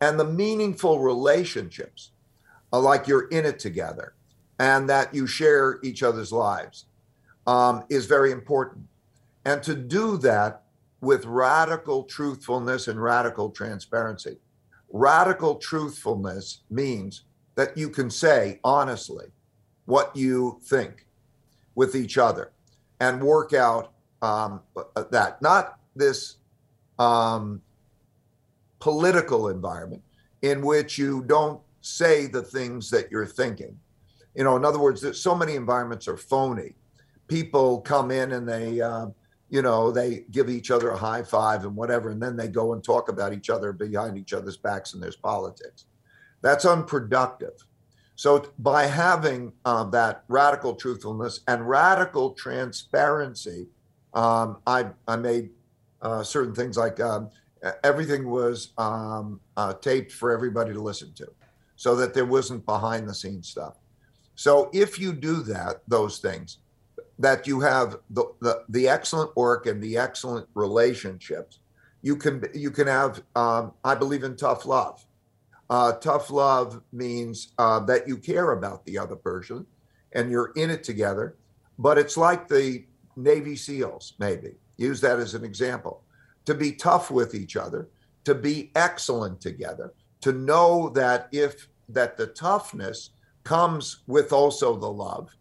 and 0.00 0.18
the 0.18 0.24
meaningful 0.24 0.98
relationships 0.98 2.10
like 2.72 3.06
you're 3.06 3.28
in 3.28 3.44
it 3.44 3.58
together 3.58 4.14
and 4.58 4.88
that 4.88 5.14
you 5.14 5.26
share 5.26 5.78
each 5.82 6.02
other's 6.02 6.32
lives 6.32 6.86
um, 7.46 7.84
is 7.88 8.06
very 8.06 8.32
important 8.32 8.86
and 9.44 9.62
to 9.62 9.74
do 9.74 10.16
that 10.18 10.62
with 11.00 11.24
radical 11.24 12.04
truthfulness 12.04 12.88
and 12.88 13.02
radical 13.02 13.50
transparency. 13.50 14.38
Radical 14.92 15.56
truthfulness 15.56 16.62
means 16.70 17.24
that 17.56 17.76
you 17.76 17.90
can 17.90 18.08
say 18.08 18.60
honestly 18.62 19.26
what 19.84 20.14
you 20.14 20.60
think 20.62 21.06
with 21.74 21.96
each 21.96 22.18
other 22.18 22.52
and 23.00 23.22
work 23.22 23.52
out 23.52 23.91
um, 24.22 24.60
that. 25.10 25.42
Not 25.42 25.78
this 25.94 26.36
um, 26.98 27.60
political 28.78 29.48
environment 29.48 30.02
in 30.42 30.62
which 30.62 30.96
you 30.98 31.22
don't 31.26 31.60
say 31.80 32.26
the 32.26 32.42
things 32.42 32.88
that 32.90 33.10
you're 33.10 33.26
thinking. 33.26 33.78
You 34.34 34.44
know, 34.44 34.56
in 34.56 34.64
other 34.64 34.78
words, 34.78 35.20
so 35.20 35.34
many 35.34 35.56
environments 35.56 36.08
are 36.08 36.16
phony. 36.16 36.74
People 37.28 37.80
come 37.80 38.10
in 38.10 38.32
and 38.32 38.48
they, 38.48 38.80
uh, 38.80 39.06
you 39.50 39.62
know, 39.62 39.90
they 39.90 40.24
give 40.30 40.48
each 40.48 40.70
other 40.70 40.90
a 40.90 40.96
high 40.96 41.22
five 41.22 41.64
and 41.64 41.76
whatever, 41.76 42.10
and 42.10 42.22
then 42.22 42.36
they 42.36 42.48
go 42.48 42.72
and 42.72 42.82
talk 42.82 43.08
about 43.08 43.32
each 43.34 43.50
other 43.50 43.72
behind 43.72 44.16
each 44.16 44.32
other's 44.32 44.56
backs, 44.56 44.94
and 44.94 45.02
there's 45.02 45.16
politics. 45.16 45.84
That's 46.40 46.64
unproductive. 46.64 47.52
So, 48.16 48.46
by 48.58 48.86
having 48.86 49.52
uh, 49.64 49.84
that 49.84 50.24
radical 50.28 50.74
truthfulness 50.74 51.40
and 51.48 51.68
radical 51.68 52.32
transparency, 52.32 53.68
um, 54.14 54.58
I, 54.66 54.86
I 55.08 55.16
made 55.16 55.50
uh, 56.00 56.22
certain 56.22 56.54
things 56.54 56.76
like 56.76 57.00
um, 57.00 57.30
everything 57.84 58.28
was 58.28 58.72
um, 58.78 59.40
uh, 59.56 59.74
taped 59.74 60.12
for 60.12 60.32
everybody 60.32 60.72
to 60.72 60.80
listen 60.80 61.12
to 61.14 61.30
so 61.76 61.96
that 61.96 62.14
there 62.14 62.26
wasn't 62.26 62.64
behind 62.66 63.08
the 63.08 63.14
scenes 63.14 63.48
stuff. 63.48 63.74
So 64.34 64.70
if 64.72 64.98
you 64.98 65.12
do 65.12 65.42
that, 65.42 65.82
those 65.88 66.18
things, 66.18 66.58
that 67.18 67.46
you 67.46 67.60
have 67.60 67.98
the, 68.10 68.24
the, 68.40 68.64
the 68.68 68.88
excellent 68.88 69.34
work 69.36 69.66
and 69.66 69.82
the 69.82 69.96
excellent 69.96 70.46
relationships, 70.54 71.60
you 72.02 72.16
can 72.16 72.42
you 72.52 72.70
can 72.70 72.88
have. 72.88 73.22
Um, 73.36 73.72
I 73.84 73.94
believe 73.94 74.24
in 74.24 74.36
tough 74.36 74.66
love. 74.66 75.06
Uh, 75.70 75.92
tough 75.92 76.30
love 76.30 76.82
means 76.92 77.52
uh, 77.58 77.78
that 77.80 78.08
you 78.08 78.16
care 78.16 78.52
about 78.52 78.84
the 78.84 78.98
other 78.98 79.14
person, 79.14 79.64
and 80.12 80.30
you're 80.30 80.52
in 80.56 80.68
it 80.68 80.82
together. 80.82 81.36
But 81.78 81.98
it's 81.98 82.16
like 82.16 82.48
the 82.48 82.84
Navy 83.16 83.56
SEALs, 83.56 84.14
maybe 84.18 84.52
use 84.76 85.00
that 85.00 85.18
as 85.18 85.34
an 85.34 85.44
example 85.44 86.02
to 86.44 86.54
be 86.54 86.72
tough 86.72 87.10
with 87.10 87.34
each 87.34 87.56
other, 87.56 87.88
to 88.24 88.34
be 88.34 88.72
excellent 88.74 89.40
together, 89.40 89.92
to 90.20 90.32
know 90.32 90.88
that 90.90 91.28
if 91.32 91.68
that 91.88 92.16
the 92.16 92.28
toughness 92.28 93.10
comes 93.44 93.98
with 94.06 94.32
also 94.32 94.76
the 94.76 94.90
love, 94.90 95.36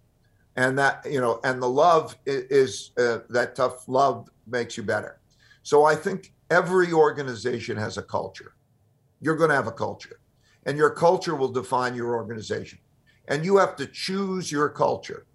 and 0.55 0.77
that 0.77 1.05
you 1.09 1.21
know, 1.21 1.39
and 1.43 1.61
the 1.61 1.69
love 1.69 2.17
is, 2.25 2.91
uh, 2.97 3.19
that 3.29 3.55
tough 3.55 3.87
love 3.87 4.29
makes 4.47 4.75
you 4.77 4.83
better. 4.83 5.19
So 5.63 5.85
I 5.85 5.95
think 5.95 6.33
every 6.49 6.91
organization 6.91 7.77
has 7.77 7.97
a 7.97 8.01
culture. 8.01 8.53
You're 9.21 9.37
going 9.37 9.49
to 9.49 9.55
have 9.55 9.67
a 9.67 9.71
culture, 9.71 10.19
and 10.65 10.77
your 10.77 10.89
culture 10.89 11.35
will 11.35 11.51
define 11.51 11.95
your 11.95 12.15
organization. 12.15 12.79
And 13.27 13.45
you 13.45 13.57
have 13.57 13.75
to 13.77 13.85
choose 13.85 14.51
your 14.51 14.67
culture. 14.67 15.25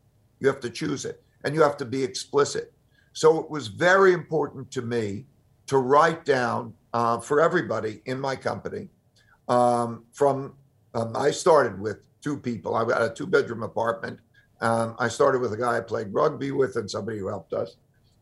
You 0.40 0.48
have 0.48 0.60
to 0.60 0.70
choose 0.70 1.04
it, 1.04 1.22
and 1.46 1.54
you 1.54 1.62
have 1.62 1.76
to 1.76 1.84
be 1.84 2.02
explicit. 2.02 2.72
So 3.12 3.38
it 3.38 3.48
was 3.48 3.68
very 3.68 4.12
important 4.12 4.70
to 4.72 4.82
me 4.82 5.24
to 5.68 5.78
write 5.78 6.24
down 6.24 6.74
uh, 6.92 7.20
for 7.20 7.40
everybody 7.40 8.02
in 8.04 8.20
my 8.20 8.34
company. 8.34 8.88
Um, 9.48 10.04
from 10.12 10.54
um, 10.94 11.16
I 11.16 11.30
started 11.30 11.80
with 11.80 11.98
two 12.20 12.36
people. 12.36 12.74
I 12.74 12.84
got 12.84 13.00
a 13.00 13.14
two 13.14 13.28
bedroom 13.28 13.62
apartment. 13.62 14.18
Um, 14.60 14.96
I 14.98 15.06
started 15.06 15.40
with 15.40 15.52
a 15.52 15.56
guy 15.56 15.76
I 15.76 15.80
played 15.80 16.12
rugby 16.12 16.50
with 16.50 16.74
and 16.76 16.90
somebody 16.90 17.18
who 17.18 17.28
helped 17.28 17.52
us. 17.52 17.76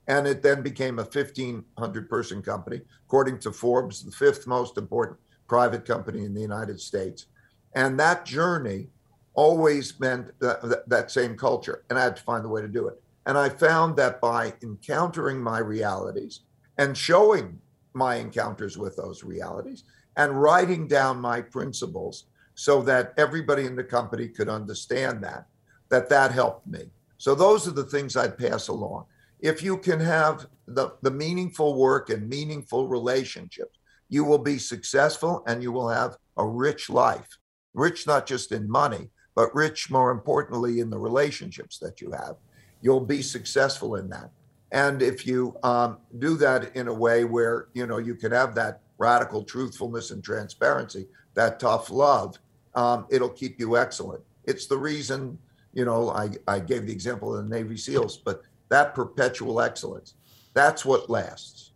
And 0.06 0.26
it 0.26 0.42
then 0.42 0.60
became 0.60 0.98
a 0.98 1.02
1,500 1.02 2.10
person 2.10 2.42
company, 2.42 2.82
according 3.06 3.38
to 3.40 3.52
Forbes, 3.52 4.04
the 4.04 4.12
fifth 4.12 4.46
most 4.46 4.76
important 4.76 5.18
private 5.48 5.87
company 5.87 6.26
in 6.26 6.34
the 6.34 6.42
United 6.42 6.78
States. 6.78 7.26
And 7.74 7.98
that 7.98 8.26
journey 8.26 8.88
always 9.32 9.98
meant 9.98 10.38
that, 10.40 10.84
that 10.88 11.10
same 11.10 11.38
culture. 11.38 11.84
And 11.88 11.98
I 11.98 12.02
had 12.02 12.16
to 12.16 12.22
find 12.22 12.44
a 12.44 12.48
way 12.48 12.60
to 12.60 12.68
do 12.68 12.87
it. 12.88 13.00
And 13.26 13.38
I 13.38 13.48
found 13.48 13.96
that 13.96 14.20
by 14.20 14.54
encountering 14.62 15.42
my 15.42 15.58
realities, 15.58 16.40
and 16.78 16.96
showing 16.96 17.58
my 17.92 18.16
encounters 18.16 18.76
with 18.76 18.96
those 18.96 19.22
realities 19.22 19.84
and 20.16 20.40
writing 20.40 20.87
down 20.87 21.20
my 21.20 21.40
principles 21.40 22.24
so 22.54 22.82
that 22.82 23.14
everybody 23.16 23.64
in 23.64 23.76
the 23.76 23.84
company 23.84 24.28
could 24.28 24.48
understand 24.48 25.22
that 25.22 25.46
that 25.90 26.08
that 26.08 26.32
helped 26.32 26.66
me. 26.66 26.90
So 27.18 27.34
those 27.34 27.68
are 27.68 27.72
the 27.72 27.84
things 27.84 28.16
i'd 28.16 28.38
pass 28.38 28.68
along. 28.68 29.04
If 29.40 29.62
you 29.62 29.76
can 29.76 30.00
have 30.00 30.46
the, 30.66 30.94
the 31.02 31.10
meaningful 31.10 31.78
work 31.78 32.10
and 32.10 32.28
meaningful 32.28 32.88
relationships 32.88 33.78
you 34.08 34.24
will 34.24 34.38
be 34.38 34.58
successful 34.58 35.42
and 35.46 35.62
you 35.62 35.72
will 35.72 35.88
have 35.88 36.16
a 36.37 36.46
rich 36.46 36.90
life. 36.90 37.38
Rich 37.74 38.06
not 38.06 38.26
just 38.26 38.52
in 38.52 38.68
money 38.68 39.10
but 39.37 39.54
rich 39.54 39.90
more 39.90 40.10
importantly 40.10 40.80
in 40.80 40.90
the 40.90 40.98
relationships 40.98 41.78
that 41.78 42.00
you 42.00 42.10
have 42.12 42.37
you'll 42.84 43.00
be 43.00 43.20
successful 43.20 43.96
in 43.96 44.08
that 44.08 44.30
and 44.74 45.02
if 45.02 45.24
you 45.24 45.56
um, 45.62 45.98
do 46.18 46.36
that 46.38 46.74
in 46.74 46.88
a 46.88 46.92
way 46.92 47.24
where 47.24 47.68
you 47.74 47.86
know 47.86 47.98
you 47.98 48.16
can 48.16 48.32
have 48.32 48.56
that 48.56 48.80
radical 48.98 49.44
truthfulness 49.44 50.10
and 50.10 50.22
transparency, 50.22 51.06
that 51.34 51.60
tough 51.60 51.90
love, 51.90 52.38
um, 52.74 53.06
it'll 53.08 53.30
keep 53.30 53.60
you 53.60 53.76
excellent. 53.76 54.20
It's 54.42 54.66
the 54.66 54.76
reason 54.76 55.38
you 55.74 55.84
know 55.84 56.10
I, 56.10 56.30
I 56.48 56.58
gave 56.58 56.86
the 56.86 56.92
example 56.92 57.36
of 57.36 57.48
the 57.48 57.56
Navy 57.56 57.76
SEALs, 57.76 58.16
but 58.16 58.42
that 58.68 58.96
perpetual 58.96 59.60
excellence, 59.60 60.14
that's 60.54 60.84
what 60.84 61.08
lasts. 61.08 61.70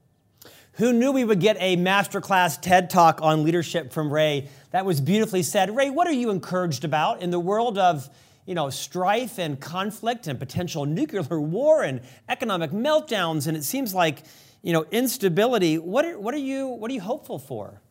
Who 0.73 0.93
knew 0.93 1.13
we 1.13 1.25
would 1.25 1.41
get 1.41 1.57
a 1.61 1.77
masterclass 1.77 2.61
TED 2.61 2.91
talk 2.91 3.21
on 3.23 3.45
leadership 3.45 3.93
from 3.93 4.13
Ray? 4.13 4.49
That 4.73 4.85
was 4.85 5.01
beautifully 5.01 5.45
said. 5.45 5.75
Ray, 5.75 5.91
what 5.91 6.09
are 6.09 6.13
you 6.13 6.31
encouraged 6.31 6.85
about 6.85 7.23
in 7.23 7.31
the 7.31 7.41
world 7.41 7.79
of 7.79 8.09
you 8.49 8.55
know, 8.55 8.71
strife 8.71 9.39
and 9.39 9.61
conflict 9.61 10.27
and 10.27 10.39
potential 10.39 10.87
nuclear 10.87 11.23
war 11.39 11.83
and 11.83 12.01
economic 12.31 12.71
meltdowns, 12.71 13.47
and 13.47 13.55
it 13.55 13.63
seems 13.63 13.93
like, 13.93 14.23
you 14.63 14.73
know, 14.73 14.87
instability. 14.91 15.77
What 15.77 16.07
are, 16.07 16.19
what 16.19 16.33
are 16.33 16.39
you 16.39 16.67
what 16.69 16.91
are 16.91 16.95
you 16.95 17.03
hopeful 17.03 17.39
for? 17.39 17.83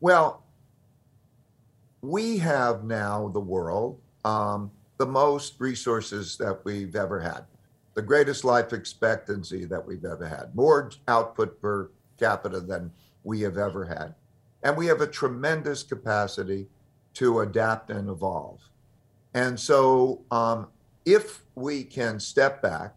Well, 0.00 0.42
we 2.02 2.36
have 2.38 2.82
now 2.82 3.28
the 3.28 3.40
world 3.40 4.00
um, 4.24 4.72
the 4.98 5.06
most 5.06 5.54
resources 5.60 6.36
that 6.38 6.64
we've 6.64 6.96
ever 6.96 7.20
had, 7.20 7.44
the 7.94 8.02
greatest 8.02 8.42
life 8.44 8.72
expectancy 8.72 9.66
that 9.66 9.86
we've 9.86 10.04
ever 10.04 10.26
had, 10.26 10.52
more 10.52 10.90
output 11.06 11.60
per 11.62 11.92
capita 12.18 12.58
than 12.60 12.90
we 13.22 13.40
have 13.42 13.56
ever 13.56 13.84
had, 13.84 14.16
and 14.64 14.76
we 14.76 14.86
have 14.86 15.00
a 15.00 15.06
tremendous 15.06 15.84
capacity 15.84 16.66
to 17.14 17.40
adapt 17.40 17.90
and 17.90 18.08
evolve. 18.08 18.60
And 19.36 19.60
so, 19.60 20.22
um, 20.30 20.68
if 21.04 21.42
we 21.54 21.84
can 21.84 22.18
step 22.18 22.62
back 22.62 22.94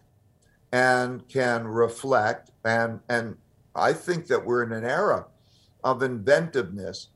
and 0.71 1.27
can 1.27 1.67
reflect, 1.67 2.51
and 2.63 3.01
and 3.09 3.35
I 3.75 3.91
think 3.91 4.27
that 4.27 4.45
we're 4.45 4.63
in 4.63 4.71
an 4.71 4.85
era 4.85 5.25
of 5.83 6.01
inventiveness 6.01 7.09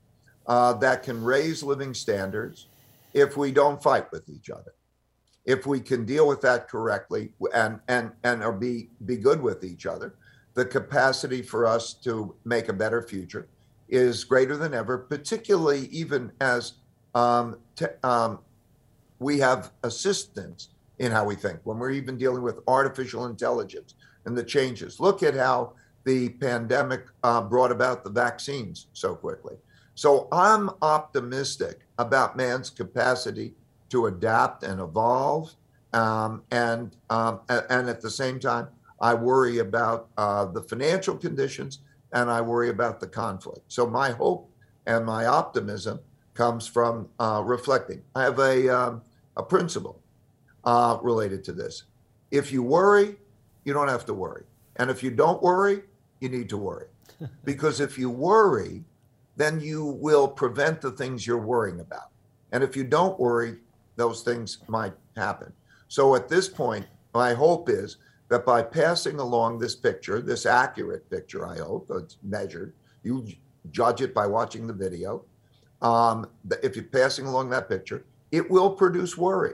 uh, 0.45 0.73
that 0.73 1.03
can 1.03 1.23
raise 1.23 1.63
living 1.63 1.93
standards 1.93 2.67
if 3.13 3.37
we 3.37 3.53
don't 3.53 3.81
fight 3.81 4.11
with 4.11 4.27
each 4.27 4.49
other. 4.49 4.73
If 5.45 5.65
we 5.65 5.79
can 5.79 6.05
deal 6.05 6.27
with 6.27 6.41
that 6.41 6.67
correctly 6.67 7.31
and 7.53 7.79
and 7.87 8.11
and 8.25 8.43
or 8.43 8.51
be 8.51 8.89
be 9.05 9.15
good 9.15 9.41
with 9.41 9.63
each 9.63 9.85
other, 9.85 10.15
the 10.53 10.65
capacity 10.65 11.41
for 11.41 11.65
us 11.65 11.93
to 12.03 12.35
make 12.43 12.67
a 12.67 12.73
better 12.73 13.01
future 13.01 13.47
is 13.87 14.25
greater 14.25 14.57
than 14.57 14.73
ever. 14.73 14.97
Particularly 14.97 15.87
even 15.91 16.29
as 16.41 16.73
um, 17.15 17.57
te- 17.77 17.85
um, 18.03 18.39
we 19.23 19.39
have 19.39 19.71
assistance 19.83 20.69
in 20.99 21.11
how 21.11 21.25
we 21.25 21.35
think 21.35 21.59
when 21.63 21.79
we're 21.79 21.91
even 21.91 22.17
dealing 22.17 22.43
with 22.43 22.59
artificial 22.67 23.25
intelligence 23.25 23.95
and 24.25 24.37
the 24.37 24.43
changes. 24.43 24.99
Look 24.99 25.23
at 25.23 25.33
how 25.35 25.73
the 26.05 26.29
pandemic 26.29 27.05
uh, 27.23 27.41
brought 27.41 27.71
about 27.71 28.03
the 28.03 28.09
vaccines 28.09 28.87
so 28.93 29.15
quickly. 29.15 29.55
So 29.95 30.27
I'm 30.31 30.69
optimistic 30.81 31.81
about 31.97 32.35
man's 32.35 32.69
capacity 32.69 33.53
to 33.89 34.07
adapt 34.07 34.63
and 34.63 34.81
evolve, 34.81 35.53
um, 35.93 36.41
and 36.51 36.95
um, 37.11 37.41
and 37.47 37.87
at 37.87 38.01
the 38.01 38.09
same 38.09 38.39
time, 38.39 38.67
I 38.99 39.13
worry 39.13 39.59
about 39.59 40.09
uh, 40.17 40.45
the 40.45 40.61
financial 40.61 41.15
conditions 41.15 41.79
and 42.13 42.29
I 42.29 42.41
worry 42.41 42.69
about 42.69 42.99
the 42.99 43.07
conflict. 43.07 43.61
So 43.67 43.87
my 43.87 44.11
hope 44.11 44.49
and 44.85 45.05
my 45.05 45.25
optimism 45.25 45.99
comes 46.33 46.67
from 46.67 47.09
uh, 47.19 47.41
reflecting. 47.45 48.01
I 48.15 48.23
have 48.23 48.39
a 48.39 48.69
um, 48.69 49.01
a 49.37 49.43
principle 49.43 50.01
uh, 50.63 50.97
related 51.01 51.43
to 51.45 51.53
this. 51.53 51.83
If 52.31 52.51
you 52.51 52.63
worry, 52.63 53.15
you 53.65 53.73
don't 53.73 53.87
have 53.87 54.05
to 54.05 54.13
worry. 54.13 54.43
And 54.77 54.89
if 54.89 55.03
you 55.03 55.11
don't 55.11 55.41
worry, 55.41 55.83
you 56.19 56.29
need 56.29 56.49
to 56.49 56.57
worry. 56.57 56.87
because 57.43 57.79
if 57.79 57.97
you 57.97 58.09
worry, 58.09 58.83
then 59.35 59.59
you 59.59 59.85
will 59.85 60.27
prevent 60.27 60.81
the 60.81 60.91
things 60.91 61.25
you're 61.25 61.37
worrying 61.37 61.79
about. 61.79 62.09
And 62.51 62.63
if 62.63 62.75
you 62.75 62.83
don't 62.83 63.19
worry, 63.19 63.57
those 63.95 64.21
things 64.21 64.59
might 64.67 64.93
happen. 65.15 65.51
So 65.87 66.15
at 66.15 66.29
this 66.29 66.47
point, 66.47 66.85
my 67.13 67.33
hope 67.33 67.69
is 67.69 67.97
that 68.29 68.45
by 68.45 68.63
passing 68.63 69.19
along 69.19 69.59
this 69.59 69.75
picture, 69.75 70.21
this 70.21 70.45
accurate 70.45 71.09
picture, 71.09 71.45
I 71.45 71.57
hope 71.57 71.91
it's 71.93 72.17
measured, 72.23 72.73
you 73.03 73.27
judge 73.71 74.01
it 74.01 74.13
by 74.13 74.25
watching 74.25 74.65
the 74.65 74.73
video. 74.73 75.25
Um, 75.81 76.27
if 76.63 76.75
you're 76.75 76.85
passing 76.85 77.25
along 77.25 77.49
that 77.51 77.69
picture, 77.69 78.05
it 78.33 78.49
will 78.49 78.71
produce 78.71 79.15
worry, 79.15 79.53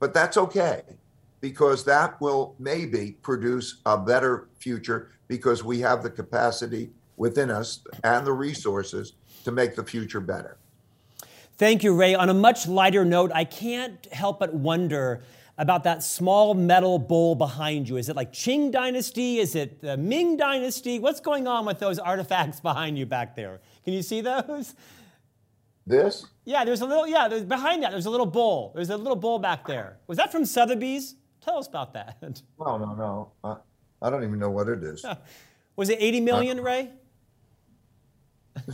but 0.00 0.14
that's 0.14 0.38
okay 0.38 0.80
because 1.42 1.84
that 1.84 2.18
will 2.18 2.56
maybe 2.58 3.12
produce 3.20 3.82
a 3.84 3.98
better 3.98 4.48
future 4.58 5.10
because 5.28 5.62
we 5.62 5.80
have 5.80 6.02
the 6.02 6.08
capacity 6.08 6.90
within 7.18 7.50
us 7.50 7.80
and 8.04 8.26
the 8.26 8.32
resources 8.32 9.12
to 9.44 9.52
make 9.52 9.76
the 9.76 9.84
future 9.84 10.20
better. 10.20 10.56
Thank 11.58 11.84
you, 11.84 11.94
Ray. 11.94 12.14
On 12.14 12.30
a 12.30 12.34
much 12.34 12.66
lighter 12.66 13.04
note, 13.04 13.30
I 13.34 13.44
can't 13.44 14.06
help 14.12 14.40
but 14.40 14.54
wonder 14.54 15.22
about 15.58 15.84
that 15.84 16.02
small 16.02 16.54
metal 16.54 16.98
bowl 16.98 17.34
behind 17.34 17.86
you. 17.86 17.98
Is 17.98 18.08
it 18.08 18.16
like 18.16 18.32
Qing 18.32 18.72
Dynasty? 18.72 19.40
Is 19.40 19.54
it 19.54 19.82
the 19.82 19.98
Ming 19.98 20.38
Dynasty? 20.38 20.98
What's 20.98 21.20
going 21.20 21.46
on 21.46 21.66
with 21.66 21.80
those 21.80 21.98
artifacts 21.98 22.60
behind 22.70 22.98
you 22.98 23.04
back 23.04 23.36
there? 23.36 23.60
Can 23.84 23.92
you 23.92 24.02
see 24.02 24.22
those? 24.22 24.74
This? 25.86 26.26
Yeah, 26.46 26.64
there's 26.64 26.80
a 26.80 26.86
little, 26.86 27.08
yeah, 27.08 27.26
there's, 27.26 27.44
behind 27.44 27.82
that, 27.82 27.90
there's 27.90 28.06
a 28.06 28.10
little 28.10 28.24
bowl. 28.24 28.70
There's 28.74 28.90
a 28.90 28.96
little 28.96 29.16
bowl 29.16 29.40
back 29.40 29.66
there. 29.66 29.98
Was 30.06 30.16
that 30.16 30.30
from 30.30 30.44
Sotheby's? 30.44 31.16
Tell 31.44 31.58
us 31.58 31.66
about 31.66 31.92
that. 31.94 32.16
No, 32.58 32.78
no, 32.78 32.94
no. 32.94 33.32
I, 33.44 33.56
I 34.06 34.10
don't 34.10 34.22
even 34.22 34.38
know 34.38 34.50
what 34.50 34.68
it 34.68 34.82
is. 34.82 35.04
Was 35.76 35.90
it 35.90 35.98
80 36.00 36.20
million, 36.20 36.60
Ray? 36.60 36.90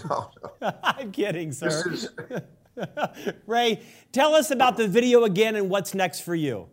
No, 0.09 0.31
no. 0.61 0.73
I'm 0.83 1.11
kidding, 1.11 1.51
sir. 1.51 1.91
Is... 1.91 2.09
Ray, 3.47 3.83
tell 4.13 4.35
us 4.35 4.51
about 4.51 4.77
the 4.77 4.87
video 4.87 5.25
again 5.25 5.57
and 5.57 5.69
what's 5.69 5.95
next 5.95 6.21
for 6.21 6.35
you. 6.35 6.69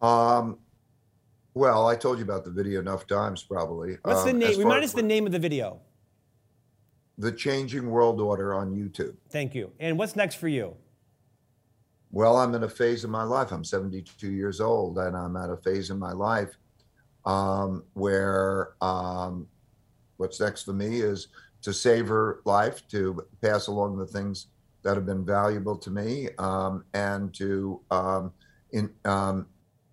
Um, 0.00 0.58
well, 1.52 1.86
I 1.86 1.96
told 1.96 2.18
you 2.18 2.24
about 2.24 2.44
the 2.44 2.50
video 2.50 2.80
enough 2.80 3.06
times, 3.06 3.42
probably. 3.42 3.98
What's 4.02 4.20
um, 4.20 4.26
the 4.26 4.46
name? 4.46 4.58
Remind 4.58 4.84
us 4.84 4.92
the 4.92 5.02
name 5.02 5.26
of 5.26 5.32
the 5.32 5.38
video. 5.38 5.80
The 7.18 7.32
Changing 7.32 7.90
World 7.90 8.20
Order 8.20 8.54
on 8.54 8.74
YouTube. 8.74 9.14
Thank 9.30 9.54
you. 9.54 9.70
And 9.78 9.98
what's 9.98 10.16
next 10.16 10.36
for 10.36 10.48
you? 10.48 10.76
Well, 12.10 12.36
I'm 12.36 12.54
in 12.54 12.62
a 12.62 12.68
phase 12.68 13.04
of 13.04 13.10
my 13.10 13.24
life. 13.24 13.50
I'm 13.50 13.64
72 13.64 14.30
years 14.30 14.60
old, 14.60 14.98
and 14.98 15.16
I'm 15.16 15.36
at 15.36 15.50
a 15.50 15.56
phase 15.56 15.90
in 15.90 15.98
my 15.98 16.12
life 16.12 16.56
um, 17.24 17.84
where 17.94 18.74
um, 18.80 19.46
what's 20.16 20.40
next 20.40 20.62
for 20.62 20.72
me 20.72 21.00
is 21.00 21.28
to 21.62 21.72
savor 21.72 22.42
life, 22.44 22.86
to 22.88 23.24
pass 23.40 23.66
along 23.66 23.96
the 23.96 24.06
things 24.06 24.48
that 24.82 24.96
have 24.96 25.06
been 25.06 25.24
valuable 25.24 25.76
to 25.76 25.90
me, 25.90 26.28
um, 26.38 26.84
and 26.94 27.32
to 27.34 27.80
um, 27.90 28.32
in, 28.72 28.90
um, 29.04 29.46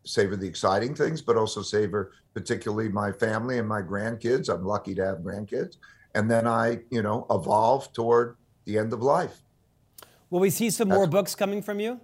savor 0.03 0.35
the 0.35 0.47
exciting 0.47 0.93
things, 0.93 1.21
but 1.21 1.37
also 1.37 1.61
savor 1.61 2.11
particularly 2.33 2.89
my 2.89 3.11
family 3.11 3.57
and 3.57 3.67
my 3.67 3.81
grandkids. 3.81 4.49
I'm 4.53 4.65
lucky 4.65 4.95
to 4.95 5.05
have 5.05 5.17
grandkids, 5.19 5.77
and 6.15 6.29
then 6.29 6.47
I, 6.47 6.79
you 6.89 7.01
know, 7.01 7.25
evolve 7.29 7.91
toward 7.93 8.37
the 8.65 8.77
end 8.77 8.93
of 8.93 9.01
life. 9.01 9.41
Will 10.29 10.39
we 10.39 10.49
see 10.49 10.69
some 10.69 10.89
That's, 10.89 10.97
more 10.97 11.07
books 11.07 11.35
coming 11.35 11.61
from 11.61 11.79
you? 11.79 11.99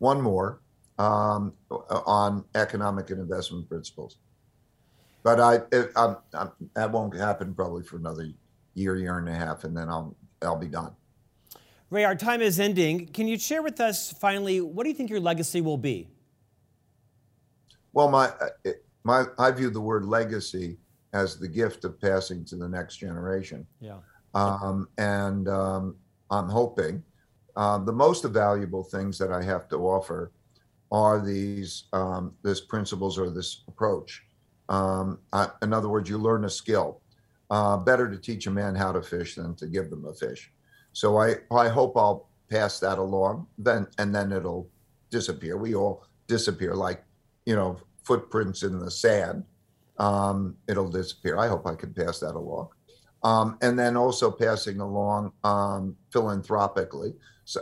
one 0.00 0.20
more 0.20 0.60
um, 0.98 1.52
on 2.06 2.44
economic 2.56 3.10
and 3.10 3.20
investment 3.20 3.68
principles. 3.68 4.16
But 5.22 5.38
I, 5.38 5.56
it, 5.70 5.92
I'm, 5.94 6.16
I'm, 6.34 6.50
that 6.74 6.90
won't 6.90 7.14
happen 7.14 7.54
probably 7.54 7.84
for 7.84 7.96
another 7.96 8.28
year, 8.74 8.96
year 8.96 9.18
and 9.18 9.28
a 9.28 9.34
half, 9.34 9.64
and 9.64 9.76
then 9.76 9.88
I'll, 9.88 10.16
I'll 10.42 10.58
be 10.58 10.68
done. 10.68 10.92
Ray, 11.90 12.04
our 12.04 12.14
time 12.14 12.40
is 12.40 12.58
ending. 12.58 13.06
Can 13.06 13.28
you 13.28 13.38
share 13.38 13.62
with 13.62 13.78
us 13.80 14.12
finally 14.12 14.60
what 14.60 14.84
do 14.84 14.90
you 14.90 14.96
think 14.96 15.10
your 15.10 15.20
legacy 15.20 15.60
will 15.60 15.78
be? 15.78 16.08
Well, 17.92 18.08
my, 18.08 18.30
my, 19.04 19.24
I 19.38 19.50
view 19.50 19.68
the 19.68 19.80
word 19.80 20.06
legacy 20.06 20.78
as 21.12 21.38
the 21.38 21.48
gift 21.48 21.84
of 21.84 22.00
passing 22.00 22.44
to 22.46 22.56
the 22.56 22.68
next 22.68 22.96
generation. 22.96 23.66
Yeah. 23.80 23.98
Um, 24.34 24.88
and 24.98 25.48
um, 25.48 25.96
I'm 26.30 26.48
hoping 26.48 27.02
uh, 27.56 27.78
the 27.78 27.92
most 27.92 28.24
valuable 28.24 28.84
things 28.84 29.18
that 29.18 29.32
I 29.32 29.42
have 29.42 29.68
to 29.68 29.76
offer 29.76 30.32
are 30.92 31.24
these 31.24 31.84
um, 31.92 32.34
this 32.42 32.60
principles 32.60 33.18
or 33.18 33.30
this 33.30 33.62
approach. 33.68 34.22
Um, 34.68 35.18
I, 35.32 35.48
in 35.62 35.72
other 35.72 35.88
words, 35.88 36.08
you 36.08 36.18
learn 36.18 36.44
a 36.44 36.50
skill. 36.50 37.00
Uh, 37.50 37.76
better 37.76 38.08
to 38.08 38.16
teach 38.16 38.46
a 38.46 38.50
man 38.50 38.76
how 38.76 38.92
to 38.92 39.02
fish 39.02 39.34
than 39.34 39.56
to 39.56 39.66
give 39.66 39.90
them 39.90 40.04
a 40.04 40.14
fish. 40.14 40.52
So 40.92 41.18
I 41.18 41.36
I 41.50 41.68
hope 41.68 41.96
I'll 41.96 42.28
pass 42.48 42.78
that 42.80 42.98
along. 42.98 43.46
Then 43.58 43.86
and 43.98 44.14
then 44.14 44.30
it'll 44.32 44.68
disappear. 45.10 45.56
We 45.56 45.74
all 45.74 46.04
disappear 46.28 46.74
like 46.74 47.02
you 47.46 47.56
know 47.56 47.78
footprints 48.04 48.62
in 48.62 48.78
the 48.78 48.90
sand. 48.90 49.44
Um, 50.00 50.56
it'll 50.66 50.88
disappear. 50.88 51.38
I 51.38 51.46
hope 51.46 51.66
I 51.66 51.74
can 51.76 51.94
pass 51.94 52.18
that 52.20 52.34
along. 52.34 52.70
Um, 53.22 53.58
and 53.60 53.78
then 53.78 53.96
also 53.96 54.30
passing 54.30 54.80
along 54.80 55.32
um, 55.44 55.94
philanthropically 56.10 57.12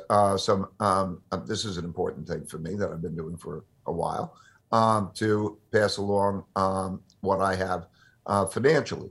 uh, 0.08 0.36
some. 0.36 0.68
Um, 0.80 1.22
uh, 1.32 1.38
this 1.38 1.64
is 1.64 1.78
an 1.78 1.84
important 1.84 2.28
thing 2.28 2.46
for 2.46 2.58
me 2.58 2.74
that 2.76 2.90
I've 2.90 3.02
been 3.02 3.16
doing 3.16 3.36
for 3.36 3.64
a 3.86 3.92
while 3.92 4.36
um, 4.70 5.10
to 5.14 5.58
pass 5.72 5.96
along 5.96 6.44
um, 6.54 7.00
what 7.20 7.40
I 7.40 7.56
have 7.56 7.86
uh, 8.26 8.46
financially, 8.46 9.10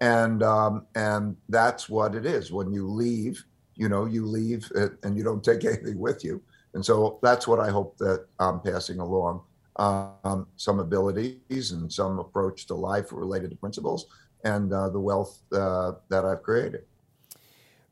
and 0.00 0.42
um, 0.44 0.86
and 0.94 1.36
that's 1.48 1.88
what 1.88 2.14
it 2.14 2.24
is. 2.24 2.52
When 2.52 2.72
you 2.72 2.88
leave, 2.88 3.44
you 3.74 3.88
know, 3.88 4.04
you 4.04 4.24
leave 4.24 4.70
and 5.02 5.16
you 5.16 5.24
don't 5.24 5.42
take 5.42 5.64
anything 5.64 5.98
with 5.98 6.24
you, 6.24 6.40
and 6.74 6.84
so 6.84 7.18
that's 7.22 7.48
what 7.48 7.58
I 7.58 7.70
hope 7.70 7.98
that 7.98 8.26
I'm 8.38 8.60
passing 8.60 9.00
along. 9.00 9.42
Um, 9.78 10.48
some 10.56 10.80
abilities 10.80 11.70
and 11.70 11.92
some 11.92 12.18
approach 12.18 12.66
to 12.66 12.74
life 12.74 13.12
related 13.12 13.50
to 13.50 13.56
principles 13.56 14.06
and 14.42 14.72
uh, 14.72 14.88
the 14.88 14.98
wealth 14.98 15.40
uh, 15.52 15.92
that 16.08 16.24
I've 16.24 16.42
created. 16.42 16.82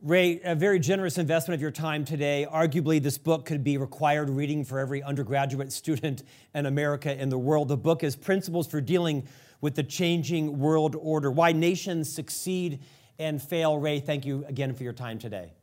Ray, 0.03 0.41
a 0.45 0.55
very 0.55 0.78
generous 0.78 1.16
investment 1.16 1.55
of 1.55 1.62
your 1.62 1.70
time 1.70 2.05
today. 2.05 2.47
Arguably, 2.51 3.01
this 3.01 3.18
book 3.18 3.47
could 3.47 3.64
be 3.64 3.78
required 3.78 4.28
reading 4.28 4.64
for 4.64 4.78
every 4.78 5.03
undergraduate 5.03 5.72
student 5.72 6.22
in 6.55 6.66
America 6.66 7.11
and 7.11 7.30
the 7.30 7.39
world. 7.39 7.68
The 7.68 7.76
book 7.76 8.03
is 8.05 8.14
Principles 8.14 8.66
for 8.66 8.80
Dealing 8.80 9.26
with 9.61 9.74
the 9.74 9.82
Changing 9.82 10.59
World 10.59 10.97
Order 10.99 11.30
Why 11.30 11.53
Nations 11.53 12.12
Succeed 12.12 12.80
and 13.18 13.41
Fail. 13.41 13.78
Ray, 13.78 14.01
thank 14.01 14.26
you 14.26 14.45
again 14.49 14.74
for 14.74 14.82
your 14.82 14.93
time 14.93 15.18
today. 15.18 15.55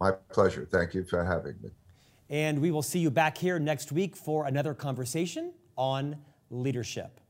My 0.00 0.12
pleasure. 0.12 0.68
Thank 0.70 0.94
you 0.94 1.04
for 1.04 1.24
having 1.24 1.54
me. 1.62 1.70
And 2.30 2.60
we 2.60 2.70
will 2.70 2.82
see 2.82 2.98
you 2.98 3.10
back 3.10 3.36
here 3.38 3.58
next 3.58 3.92
week 3.92 4.16
for 4.16 4.46
another 4.46 4.74
conversation 4.74 5.52
on 5.76 6.16
leadership. 6.50 7.20